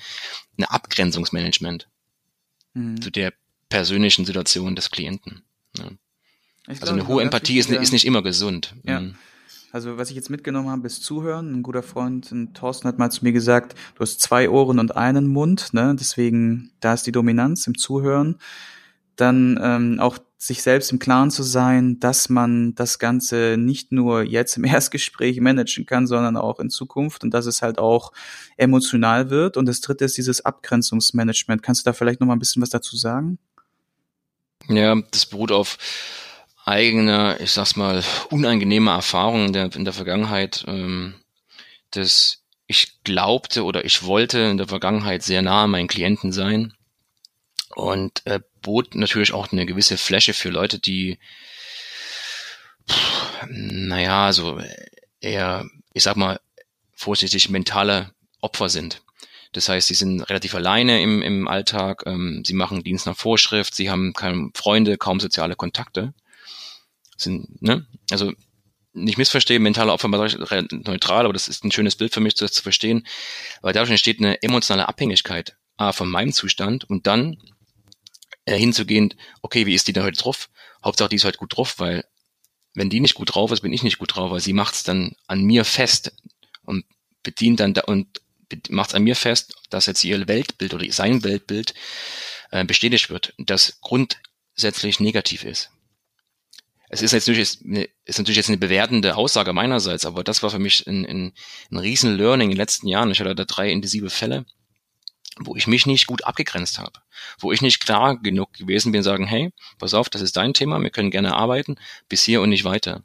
eine 0.59 0.70
Abgrenzungsmanagement 0.70 1.88
mhm. 2.74 3.00
zu 3.00 3.09
der 3.09 3.33
persönlichen 3.70 4.26
Situation 4.26 4.76
des 4.76 4.90
Klienten. 4.90 5.44
Ja. 5.78 5.85
Also 6.66 6.83
glaube, 6.83 6.92
eine 6.92 7.09
hohe 7.09 7.22
Empathie 7.22 7.59
ist, 7.59 7.70
ist, 7.70 7.92
nicht 7.92 8.04
immer 8.04 8.22
gesund. 8.22 8.74
Ja. 8.85 9.02
Also 9.72 9.98
was 9.98 10.11
ich 10.11 10.16
jetzt 10.16 10.30
mitgenommen 10.30 10.68
habe, 10.68 10.87
ist 10.87 11.04
Zuhören. 11.04 11.52
Ein 11.52 11.62
guter 11.62 11.83
Freund, 11.83 12.30
ein 12.33 12.54
Thorsten, 12.54 12.88
hat 12.88 12.98
mal 12.98 13.11
zu 13.11 13.24
mir 13.24 13.33
gesagt, 13.33 13.74
du 13.94 14.00
hast 14.00 14.20
zwei 14.20 14.50
Ohren 14.50 14.78
und 14.78 14.96
einen 14.96 15.28
Mund, 15.28 15.72
ne? 15.72 15.94
Deswegen, 15.98 16.72
da 16.80 16.94
ist 16.94 17.06
die 17.06 17.12
Dominanz 17.12 17.66
im 17.66 17.78
Zuhören 17.78 18.37
dann 19.20 19.59
ähm, 19.62 20.00
auch 20.00 20.18
sich 20.38 20.62
selbst 20.62 20.90
im 20.92 20.98
Klaren 20.98 21.30
zu 21.30 21.42
sein, 21.42 22.00
dass 22.00 22.30
man 22.30 22.74
das 22.74 22.98
Ganze 22.98 23.56
nicht 23.59 23.92
nur 23.92 24.22
jetzt 24.22 24.56
im 24.56 24.64
Erstgespräch 24.64 25.40
managen 25.40 25.87
kann, 25.87 26.06
sondern 26.06 26.37
auch 26.37 26.59
in 26.61 26.70
Zukunft 26.70 27.22
und 27.22 27.35
dass 27.35 27.46
es 27.46 27.62
halt 27.62 27.78
auch 27.78 28.12
emotional 28.56 29.30
wird. 29.30 29.56
Und 29.56 29.66
das 29.66 29.80
dritte 29.80 30.06
ist 30.06 30.16
dieses 30.16 30.44
Abgrenzungsmanagement. 30.44 31.62
Kannst 31.62 31.83
du 31.83 31.90
da 31.90 31.92
vielleicht 31.92 32.20
noch 32.20 32.26
mal 32.26 32.35
ein 32.35 32.38
bisschen 32.38 32.62
was 32.62 32.70
dazu 32.70 32.96
sagen? 32.96 33.38
Ja, 34.68 34.96
das 35.11 35.26
beruht 35.26 35.52
auf 35.52 35.78
eigener, 36.70 37.40
ich 37.40 37.52
sag's 37.52 37.76
mal, 37.76 38.02
unangenehmer 38.30 38.92
Erfahrungen 38.92 39.48
in 39.48 39.52
der, 39.52 39.74
in 39.74 39.85
der 39.85 39.92
Vergangenheit. 39.92 40.64
Ähm, 40.66 41.14
dass 41.90 42.44
ich 42.66 43.02
glaubte 43.02 43.64
oder 43.64 43.85
ich 43.85 44.04
wollte 44.04 44.38
in 44.38 44.56
der 44.56 44.68
Vergangenheit 44.68 45.22
sehr 45.22 45.42
nah 45.42 45.66
meinen 45.66 45.88
Klienten 45.88 46.33
sein 46.33 46.72
und 47.74 48.24
äh, 48.26 48.40
bot 48.62 48.94
natürlich 48.94 49.33
auch 49.33 49.50
eine 49.50 49.66
gewisse 49.66 49.96
Fläche 49.96 50.35
für 50.35 50.50
Leute, 50.50 50.78
die, 50.78 51.18
pff, 52.88 53.46
naja, 53.48 54.33
so 54.33 54.61
eher, 55.20 55.64
ich 55.92 56.04
sag 56.04 56.16
mal, 56.16 56.40
vorsichtig 56.94 57.48
mentale 57.48 58.12
Opfer 58.40 58.68
sind. 58.68 59.02
Das 59.52 59.68
heißt, 59.68 59.88
sie 59.88 59.94
sind 59.94 60.22
relativ 60.22 60.54
alleine 60.54 61.02
im, 61.02 61.22
im 61.22 61.48
Alltag, 61.48 62.04
ähm, 62.06 62.44
sie 62.44 62.54
machen 62.54 62.85
Dienst 62.85 63.06
nach 63.06 63.16
Vorschrift, 63.16 63.74
sie 63.74 63.90
haben 63.90 64.12
keine 64.12 64.50
Freunde, 64.54 64.96
kaum 64.96 65.18
soziale 65.18 65.56
Kontakte. 65.56 66.14
Sind, 67.20 67.61
ne? 67.62 67.87
Also 68.11 68.33
nicht 68.92 69.18
missverstehen, 69.18 69.62
mentale 69.62 69.92
Opfer 69.92 70.09
neutral, 70.09 71.24
aber 71.24 71.33
das 71.33 71.48
ist 71.48 71.64
ein 71.64 71.72
schönes 71.72 71.96
Bild 71.96 72.12
für 72.12 72.20
mich, 72.20 72.35
das 72.35 72.52
zu 72.52 72.62
verstehen, 72.62 73.06
weil 73.62 73.72
dadurch 73.72 73.90
entsteht 73.90 74.18
eine 74.18 74.42
emotionale 74.42 74.88
Abhängigkeit 74.88 75.56
A, 75.76 75.92
von 75.92 76.11
meinem 76.11 76.33
Zustand 76.33 76.85
und 76.85 77.06
dann 77.06 77.37
äh, 78.44 78.59
hinzugehen, 78.59 79.14
okay, 79.42 79.66
wie 79.66 79.74
ist 79.74 79.87
die 79.87 79.92
da 79.92 80.02
heute 80.02 80.20
drauf? 80.20 80.50
Hauptsache, 80.85 81.09
die 81.09 81.16
ist 81.16 81.24
heute 81.24 81.38
gut 81.38 81.56
drauf, 81.56 81.78
weil 81.78 82.04
wenn 82.74 82.90
die 82.90 83.00
nicht 83.00 83.14
gut 83.14 83.35
drauf 83.35 83.50
ist, 83.52 83.61
bin 83.61 83.72
ich 83.72 83.83
nicht 83.83 83.98
gut 83.98 84.14
drauf, 84.14 84.30
weil 84.30 84.40
sie 84.40 84.52
macht 84.52 84.74
es 84.74 84.83
dann 84.83 85.14
an 85.26 85.42
mir 85.42 85.64
fest 85.64 86.12
und 86.64 86.85
bedient 87.22 87.61
dann 87.61 87.74
da 87.74 87.83
und 87.83 88.20
macht 88.68 88.90
es 88.90 88.94
an 88.94 89.04
mir 89.04 89.16
fest, 89.16 89.54
dass 89.70 89.87
jetzt 89.87 90.02
ihr 90.04 90.26
Weltbild 90.26 90.74
oder 90.74 90.90
sein 90.90 91.22
Weltbild 91.22 91.74
äh, 92.50 92.64
bestätigt 92.64 93.11
wird, 93.11 93.35
das 93.38 93.78
grundsätzlich 93.80 95.00
negativ 95.00 95.44
ist. 95.44 95.70
Es 96.92 97.03
ist, 97.03 97.12
jetzt 97.12 97.29
natürlich, 97.29 97.59
eine, 97.64 97.88
ist 98.05 98.18
natürlich 98.18 98.37
jetzt 98.37 98.48
eine 98.48 98.59
bewertende 98.59 99.16
Aussage 99.16 99.53
meinerseits, 99.53 100.05
aber 100.05 100.24
das 100.24 100.42
war 100.42 100.50
für 100.50 100.59
mich 100.59 100.87
ein, 100.87 101.07
ein, 101.07 101.33
ein 101.70 101.79
riesen 101.79 102.16
Learning 102.16 102.48
in 102.48 102.57
den 102.57 102.59
letzten 102.59 102.88
Jahren. 102.88 103.11
Ich 103.12 103.20
hatte 103.20 103.35
da 103.35 103.44
drei 103.44 103.70
intensive 103.70 104.11
Fälle 104.11 104.44
wo 105.40 105.57
ich 105.57 105.66
mich 105.66 105.87
nicht 105.87 106.07
gut 106.07 106.24
abgegrenzt 106.24 106.79
habe, 106.79 107.00
wo 107.38 107.53
ich 107.53 107.62
nicht 107.62 107.81
klar 107.81 108.20
genug 108.20 108.53
gewesen 108.53 108.92
bin, 108.92 109.03
sagen, 109.03 109.26
hey, 109.26 109.50
pass 109.79 109.94
auf, 109.94 110.11
das 110.11 110.20
ist 110.20 110.37
dein 110.37 110.55
Thema, 110.55 110.81
wir 110.83 110.90
können 110.90 111.11
gerne 111.11 111.35
arbeiten, 111.35 111.76
bis 112.09 112.22
hier 112.24 112.42
und 112.42 112.50
nicht 112.50 112.64
weiter. 112.64 113.03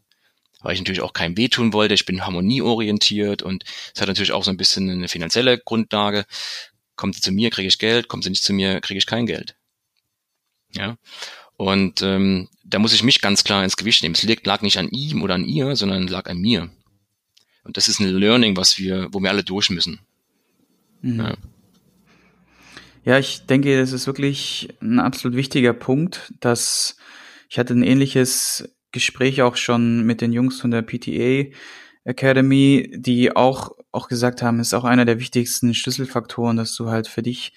Weil 0.62 0.74
ich 0.74 0.80
natürlich 0.80 1.02
auch 1.02 1.14
keinem 1.14 1.38
wehtun 1.38 1.74
wollte, 1.74 1.94
ich 1.94 2.06
bin 2.06 2.26
harmonieorientiert 2.26 3.42
und 3.42 3.64
es 3.94 4.02
hat 4.02 4.08
natürlich 4.08 4.32
auch 4.32 4.44
so 4.44 4.52
ein 4.52 4.58
bisschen 4.58 4.90
eine 4.90 5.08
finanzielle 5.08 5.58
Grundlage. 5.58 6.26
Kommt 6.96 7.16
sie 7.16 7.22
zu 7.22 7.32
mir, 7.32 7.52
kriege 7.52 7.68
ich 7.68 7.78
Geld, 7.78 8.08
kommt 8.08 8.24
sie 8.24 8.30
nicht 8.30 8.44
zu 8.44 8.54
mir, 8.54 8.82
kriege 8.82 8.98
ich 8.98 9.06
kein 9.06 9.26
Geld. 9.26 9.56
Ja. 10.72 10.98
Und 11.58 12.02
ähm, 12.02 12.50
da 12.64 12.80
muss 12.80 12.94
ich 12.94 13.04
mich 13.04 13.22
ganz 13.22 13.44
klar 13.44 13.64
ins 13.64 13.78
Gewicht 13.78 14.04
nehmen. 14.04 14.16
Es 14.16 14.46
lag 14.46 14.62
nicht 14.62 14.78
an 14.78 14.90
ihm 14.90 15.22
oder 15.22 15.36
an 15.36 15.46
ihr, 15.46 15.76
sondern 15.76 16.08
lag 16.08 16.30
an 16.30 16.38
mir. 16.38 16.70
Und 17.64 17.78
das 17.78 17.88
ist 17.88 18.00
ein 18.00 18.10
Learning, 18.10 18.58
was 18.58 18.78
wir, 18.78 19.10
wo 19.12 19.20
wir 19.20 19.30
alle 19.30 19.44
durch 19.44 19.70
müssen. 19.70 20.00
Mhm. 21.02 21.20
Ja. 21.20 21.38
ja, 23.06 23.20
ich 23.20 23.46
denke, 23.46 23.78
das 23.78 23.92
ist 23.92 24.08
wirklich 24.08 24.70
ein 24.82 25.00
absolut 25.00 25.38
wichtiger 25.38 25.74
Punkt, 25.74 26.34
dass 26.40 26.98
ich 27.50 27.58
hatte 27.60 27.74
ein 27.74 27.84
ähnliches 27.84 28.70
Gespräch 28.92 29.42
auch 29.42 29.56
schon 29.56 30.06
mit 30.06 30.22
den 30.22 30.34
Jungs 30.34 30.60
von 30.60 30.72
der 30.72 30.82
PTA 30.82 31.52
Academy, 32.06 32.92
die 32.96 33.36
auch, 33.36 33.72
auch 33.92 34.08
gesagt 34.08 34.42
haben, 34.42 34.60
ist 34.60 34.74
auch 34.74 34.84
einer 34.84 35.06
der 35.06 35.20
wichtigsten 35.20 35.74
Schlüsselfaktoren, 35.74 36.56
dass 36.56 36.76
du 36.76 36.90
halt 36.90 37.08
für 37.08 37.24
dich 37.24 37.54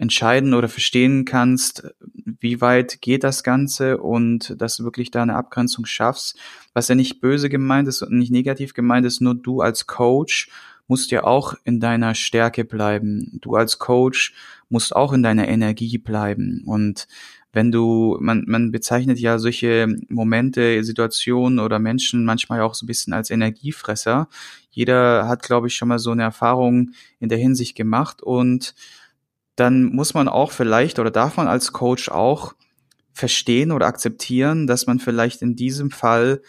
entscheiden 0.00 0.54
oder 0.54 0.68
verstehen 0.68 1.26
kannst, 1.26 1.94
wie 2.40 2.62
weit 2.62 3.02
geht 3.02 3.22
das 3.22 3.42
Ganze 3.42 3.98
und 3.98 4.54
dass 4.58 4.78
du 4.78 4.84
wirklich 4.84 5.10
da 5.10 5.22
eine 5.22 5.36
Abgrenzung 5.36 5.84
schaffst, 5.84 6.38
was 6.72 6.88
ja 6.88 6.94
nicht 6.94 7.20
böse 7.20 7.50
gemeint 7.50 7.86
ist 7.86 8.00
und 8.00 8.16
nicht 8.16 8.32
negativ 8.32 8.72
gemeint 8.72 9.04
ist, 9.04 9.20
nur 9.20 9.34
du 9.34 9.60
als 9.60 9.86
Coach 9.86 10.48
musst 10.86 11.10
ja 11.10 11.24
auch 11.24 11.54
in 11.64 11.80
deiner 11.80 12.14
Stärke 12.14 12.64
bleiben. 12.64 13.38
Du 13.42 13.54
als 13.54 13.78
Coach 13.78 14.32
musst 14.70 14.96
auch 14.96 15.12
in 15.12 15.22
deiner 15.22 15.46
Energie 15.48 15.98
bleiben 15.98 16.62
und 16.64 17.06
wenn 17.52 17.70
du, 17.72 18.16
man, 18.20 18.44
man 18.46 18.70
bezeichnet 18.70 19.18
ja 19.18 19.38
solche 19.38 19.88
Momente, 20.08 20.82
Situationen 20.84 21.58
oder 21.58 21.78
Menschen 21.78 22.24
manchmal 22.24 22.62
auch 22.62 22.74
so 22.74 22.84
ein 22.84 22.86
bisschen 22.86 23.12
als 23.12 23.28
Energiefresser. 23.30 24.28
Jeder 24.70 25.26
hat, 25.26 25.42
glaube 25.42 25.66
ich, 25.66 25.74
schon 25.74 25.88
mal 25.88 25.98
so 25.98 26.12
eine 26.12 26.22
Erfahrung 26.22 26.92
in 27.18 27.28
der 27.28 27.38
Hinsicht 27.38 27.74
gemacht 27.74 28.22
und 28.22 28.74
dann 29.60 29.84
muss 29.84 30.14
man 30.14 30.26
auch 30.26 30.52
vielleicht 30.52 30.98
oder 30.98 31.10
darf 31.10 31.36
man 31.36 31.46
als 31.46 31.72
Coach 31.72 32.08
auch 32.08 32.54
verstehen 33.12 33.72
oder 33.72 33.86
akzeptieren, 33.86 34.66
dass 34.66 34.86
man 34.86 34.98
vielleicht 34.98 35.42
in 35.42 35.54
diesem 35.54 35.90
Fall 35.90 36.40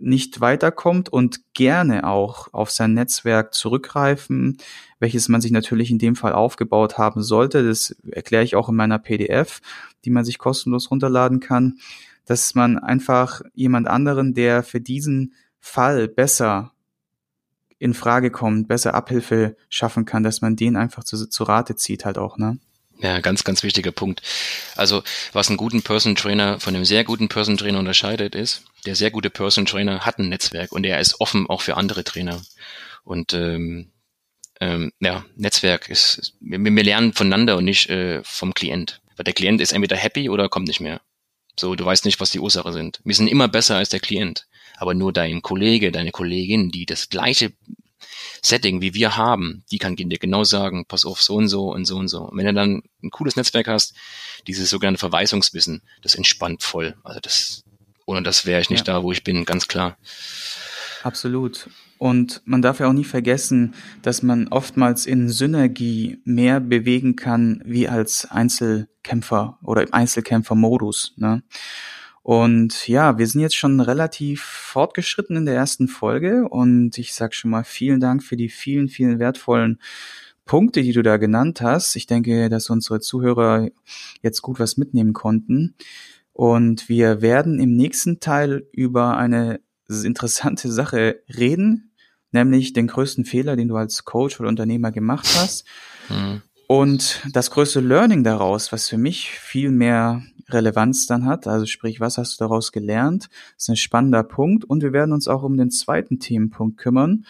nicht 0.00 0.40
weiterkommt 0.40 1.08
und 1.08 1.40
gerne 1.54 2.06
auch 2.06 2.52
auf 2.52 2.70
sein 2.70 2.94
Netzwerk 2.94 3.54
zurückgreifen, 3.54 4.58
welches 5.00 5.28
man 5.28 5.40
sich 5.40 5.50
natürlich 5.50 5.90
in 5.90 5.98
dem 5.98 6.14
Fall 6.14 6.32
aufgebaut 6.32 6.98
haben 6.98 7.22
sollte. 7.22 7.66
Das 7.66 7.96
erkläre 8.10 8.44
ich 8.44 8.54
auch 8.54 8.68
in 8.68 8.76
meiner 8.76 8.98
PDF, 8.98 9.60
die 10.04 10.10
man 10.10 10.24
sich 10.24 10.38
kostenlos 10.38 10.90
runterladen 10.90 11.40
kann, 11.40 11.78
dass 12.26 12.54
man 12.54 12.78
einfach 12.78 13.40
jemand 13.54 13.88
anderen, 13.88 14.34
der 14.34 14.62
für 14.62 14.80
diesen 14.80 15.34
Fall 15.58 16.06
besser 16.06 16.72
in 17.78 17.94
Frage 17.94 18.30
kommt, 18.30 18.68
besser 18.68 18.94
Abhilfe 18.94 19.56
schaffen 19.68 20.04
kann, 20.04 20.22
dass 20.22 20.40
man 20.40 20.56
den 20.56 20.76
einfach 20.76 21.04
zu, 21.04 21.28
zu 21.28 21.44
Rate 21.44 21.76
zieht 21.76 22.04
halt 22.04 22.18
auch, 22.18 22.38
ne? 22.38 22.58
Ja, 23.00 23.20
ganz, 23.20 23.44
ganz 23.44 23.62
wichtiger 23.62 23.92
Punkt. 23.92 24.22
Also, 24.74 25.04
was 25.32 25.48
einen 25.48 25.56
guten 25.56 25.82
Person 25.82 26.16
Trainer 26.16 26.58
von 26.58 26.74
einem 26.74 26.84
sehr 26.84 27.04
guten 27.04 27.28
Person 27.28 27.56
Trainer 27.56 27.78
unterscheidet, 27.78 28.34
ist, 28.34 28.64
der 28.86 28.96
sehr 28.96 29.12
gute 29.12 29.30
Person 29.30 29.66
Trainer 29.66 30.00
hat 30.00 30.18
ein 30.18 30.28
Netzwerk 30.28 30.72
und 30.72 30.84
er 30.84 30.98
ist 30.98 31.20
offen 31.20 31.48
auch 31.48 31.62
für 31.62 31.76
andere 31.76 32.02
Trainer. 32.02 32.42
Und 33.04 33.34
ähm, 33.34 33.92
ähm, 34.60 34.92
ja, 34.98 35.24
Netzwerk 35.36 35.88
ist, 35.88 36.34
wir, 36.40 36.58
wir 36.58 36.82
lernen 36.82 37.12
voneinander 37.12 37.56
und 37.56 37.64
nicht 37.64 37.88
äh, 37.88 38.20
vom 38.24 38.52
Klient. 38.52 39.00
Weil 39.16 39.24
der 39.24 39.34
Klient 39.34 39.60
ist 39.60 39.72
entweder 39.72 39.96
happy 39.96 40.28
oder 40.28 40.48
kommt 40.48 40.66
nicht 40.66 40.80
mehr. 40.80 41.00
So, 41.58 41.74
du 41.74 41.84
weißt 41.84 42.04
nicht, 42.04 42.20
was 42.20 42.30
die 42.30 42.40
Ursache 42.40 42.72
sind. 42.72 43.00
Wir 43.04 43.14
sind 43.14 43.28
immer 43.28 43.48
besser 43.48 43.76
als 43.76 43.88
der 43.88 44.00
Klient. 44.00 44.46
Aber 44.76 44.94
nur 44.94 45.12
dein 45.12 45.42
Kollege, 45.42 45.90
deine 45.90 46.12
Kollegin, 46.12 46.70
die 46.70 46.86
das 46.86 47.08
gleiche 47.08 47.52
Setting, 48.42 48.80
wie 48.80 48.94
wir 48.94 49.16
haben, 49.16 49.64
die 49.70 49.78
kann 49.78 49.96
dir 49.96 50.18
genau 50.18 50.44
sagen, 50.44 50.84
pass 50.86 51.04
auf, 51.04 51.20
so 51.20 51.34
und 51.34 51.48
so 51.48 51.72
und 51.72 51.84
so 51.84 51.96
und 51.96 52.08
so. 52.08 52.22
Und 52.22 52.38
wenn 52.38 52.46
du 52.46 52.54
dann 52.54 52.82
ein 53.02 53.10
cooles 53.10 53.36
Netzwerk 53.36 53.66
hast, 53.66 53.94
dieses 54.46 54.70
sogenannte 54.70 55.00
Verweisungswissen, 55.00 55.82
das 56.02 56.14
entspannt 56.14 56.62
voll. 56.62 56.96
Also 57.02 57.20
das, 57.20 57.64
ohne 58.06 58.22
das 58.22 58.46
wäre 58.46 58.60
ich 58.60 58.70
nicht 58.70 58.86
ja. 58.86 58.94
da, 58.94 59.02
wo 59.02 59.10
ich 59.10 59.24
bin, 59.24 59.44
ganz 59.44 59.66
klar. 59.66 59.98
Absolut. 61.02 61.68
Und 61.98 62.42
man 62.44 62.62
darf 62.62 62.78
ja 62.80 62.88
auch 62.88 62.92
nie 62.92 63.04
vergessen, 63.04 63.74
dass 64.02 64.22
man 64.22 64.48
oftmals 64.48 65.04
in 65.04 65.28
Synergie 65.28 66.20
mehr 66.24 66.60
bewegen 66.60 67.16
kann 67.16 67.60
wie 67.64 67.88
als 67.88 68.30
Einzelkämpfer 68.30 69.58
oder 69.62 69.82
im 69.82 69.92
Einzelkämpfermodus. 69.92 71.14
Ne? 71.16 71.42
Und 72.22 72.86
ja, 72.86 73.18
wir 73.18 73.26
sind 73.26 73.40
jetzt 73.40 73.56
schon 73.56 73.80
relativ 73.80 74.42
fortgeschritten 74.42 75.36
in 75.36 75.46
der 75.46 75.54
ersten 75.54 75.88
Folge 75.88 76.46
und 76.48 76.98
ich 76.98 77.14
sag 77.14 77.34
schon 77.34 77.50
mal 77.50 77.64
vielen 77.64 78.00
Dank 78.00 78.22
für 78.22 78.36
die 78.36 78.48
vielen, 78.48 78.88
vielen 78.88 79.18
wertvollen 79.18 79.80
Punkte, 80.44 80.82
die 80.82 80.92
du 80.92 81.02
da 81.02 81.16
genannt 81.16 81.60
hast. 81.60 81.96
Ich 81.96 82.06
denke, 82.06 82.48
dass 82.48 82.70
unsere 82.70 83.00
Zuhörer 83.00 83.68
jetzt 84.22 84.42
gut 84.42 84.60
was 84.60 84.76
mitnehmen 84.76 85.14
konnten. 85.14 85.74
Und 86.32 86.88
wir 86.88 87.22
werden 87.22 87.58
im 87.60 87.76
nächsten 87.76 88.20
Teil 88.20 88.66
über 88.72 89.16
eine 89.16 89.60
interessante 89.88 90.70
Sache 90.70 91.22
reden, 91.34 91.87
nämlich 92.32 92.72
den 92.72 92.86
größten 92.86 93.24
Fehler, 93.24 93.56
den 93.56 93.68
du 93.68 93.76
als 93.76 94.04
Coach 94.04 94.38
oder 94.40 94.48
Unternehmer 94.48 94.92
gemacht 94.92 95.28
hast. 95.36 95.64
Mhm. 96.08 96.42
Und 96.66 97.22
das 97.32 97.50
größte 97.50 97.80
Learning 97.80 98.24
daraus, 98.24 98.72
was 98.72 98.88
für 98.88 98.98
mich 98.98 99.30
viel 99.30 99.70
mehr 99.70 100.22
Relevanz 100.50 101.06
dann 101.06 101.24
hat, 101.24 101.46
also 101.46 101.64
sprich, 101.64 101.98
was 101.98 102.18
hast 102.18 102.38
du 102.38 102.44
daraus 102.44 102.72
gelernt, 102.72 103.28
ist 103.56 103.70
ein 103.70 103.76
spannender 103.76 104.22
Punkt. 104.22 104.64
Und 104.64 104.82
wir 104.82 104.92
werden 104.92 105.12
uns 105.12 105.28
auch 105.28 105.42
um 105.42 105.56
den 105.56 105.70
zweiten 105.70 106.20
Themenpunkt 106.20 106.76
kümmern. 106.76 107.24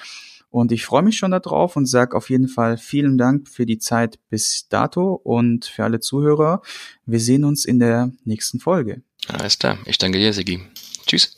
Und 0.50 0.72
ich 0.72 0.84
freue 0.86 1.02
mich 1.02 1.16
schon 1.16 1.30
darauf 1.30 1.76
und 1.76 1.86
sage 1.86 2.16
auf 2.16 2.30
jeden 2.30 2.48
Fall 2.48 2.78
vielen 2.78 3.16
Dank 3.16 3.48
für 3.48 3.66
die 3.66 3.78
Zeit 3.78 4.18
bis 4.28 4.68
dato 4.68 5.14
und 5.14 5.66
für 5.66 5.84
alle 5.84 6.00
Zuhörer. 6.00 6.62
Wir 7.06 7.20
sehen 7.20 7.44
uns 7.44 7.64
in 7.64 7.78
der 7.78 8.10
nächsten 8.24 8.58
Folge. 8.58 9.02
Alles 9.28 9.58
klar. 9.58 9.78
Ich 9.84 9.98
danke 9.98 10.18
dir, 10.18 10.32
Sigi. 10.32 10.60
Tschüss. 11.06 11.37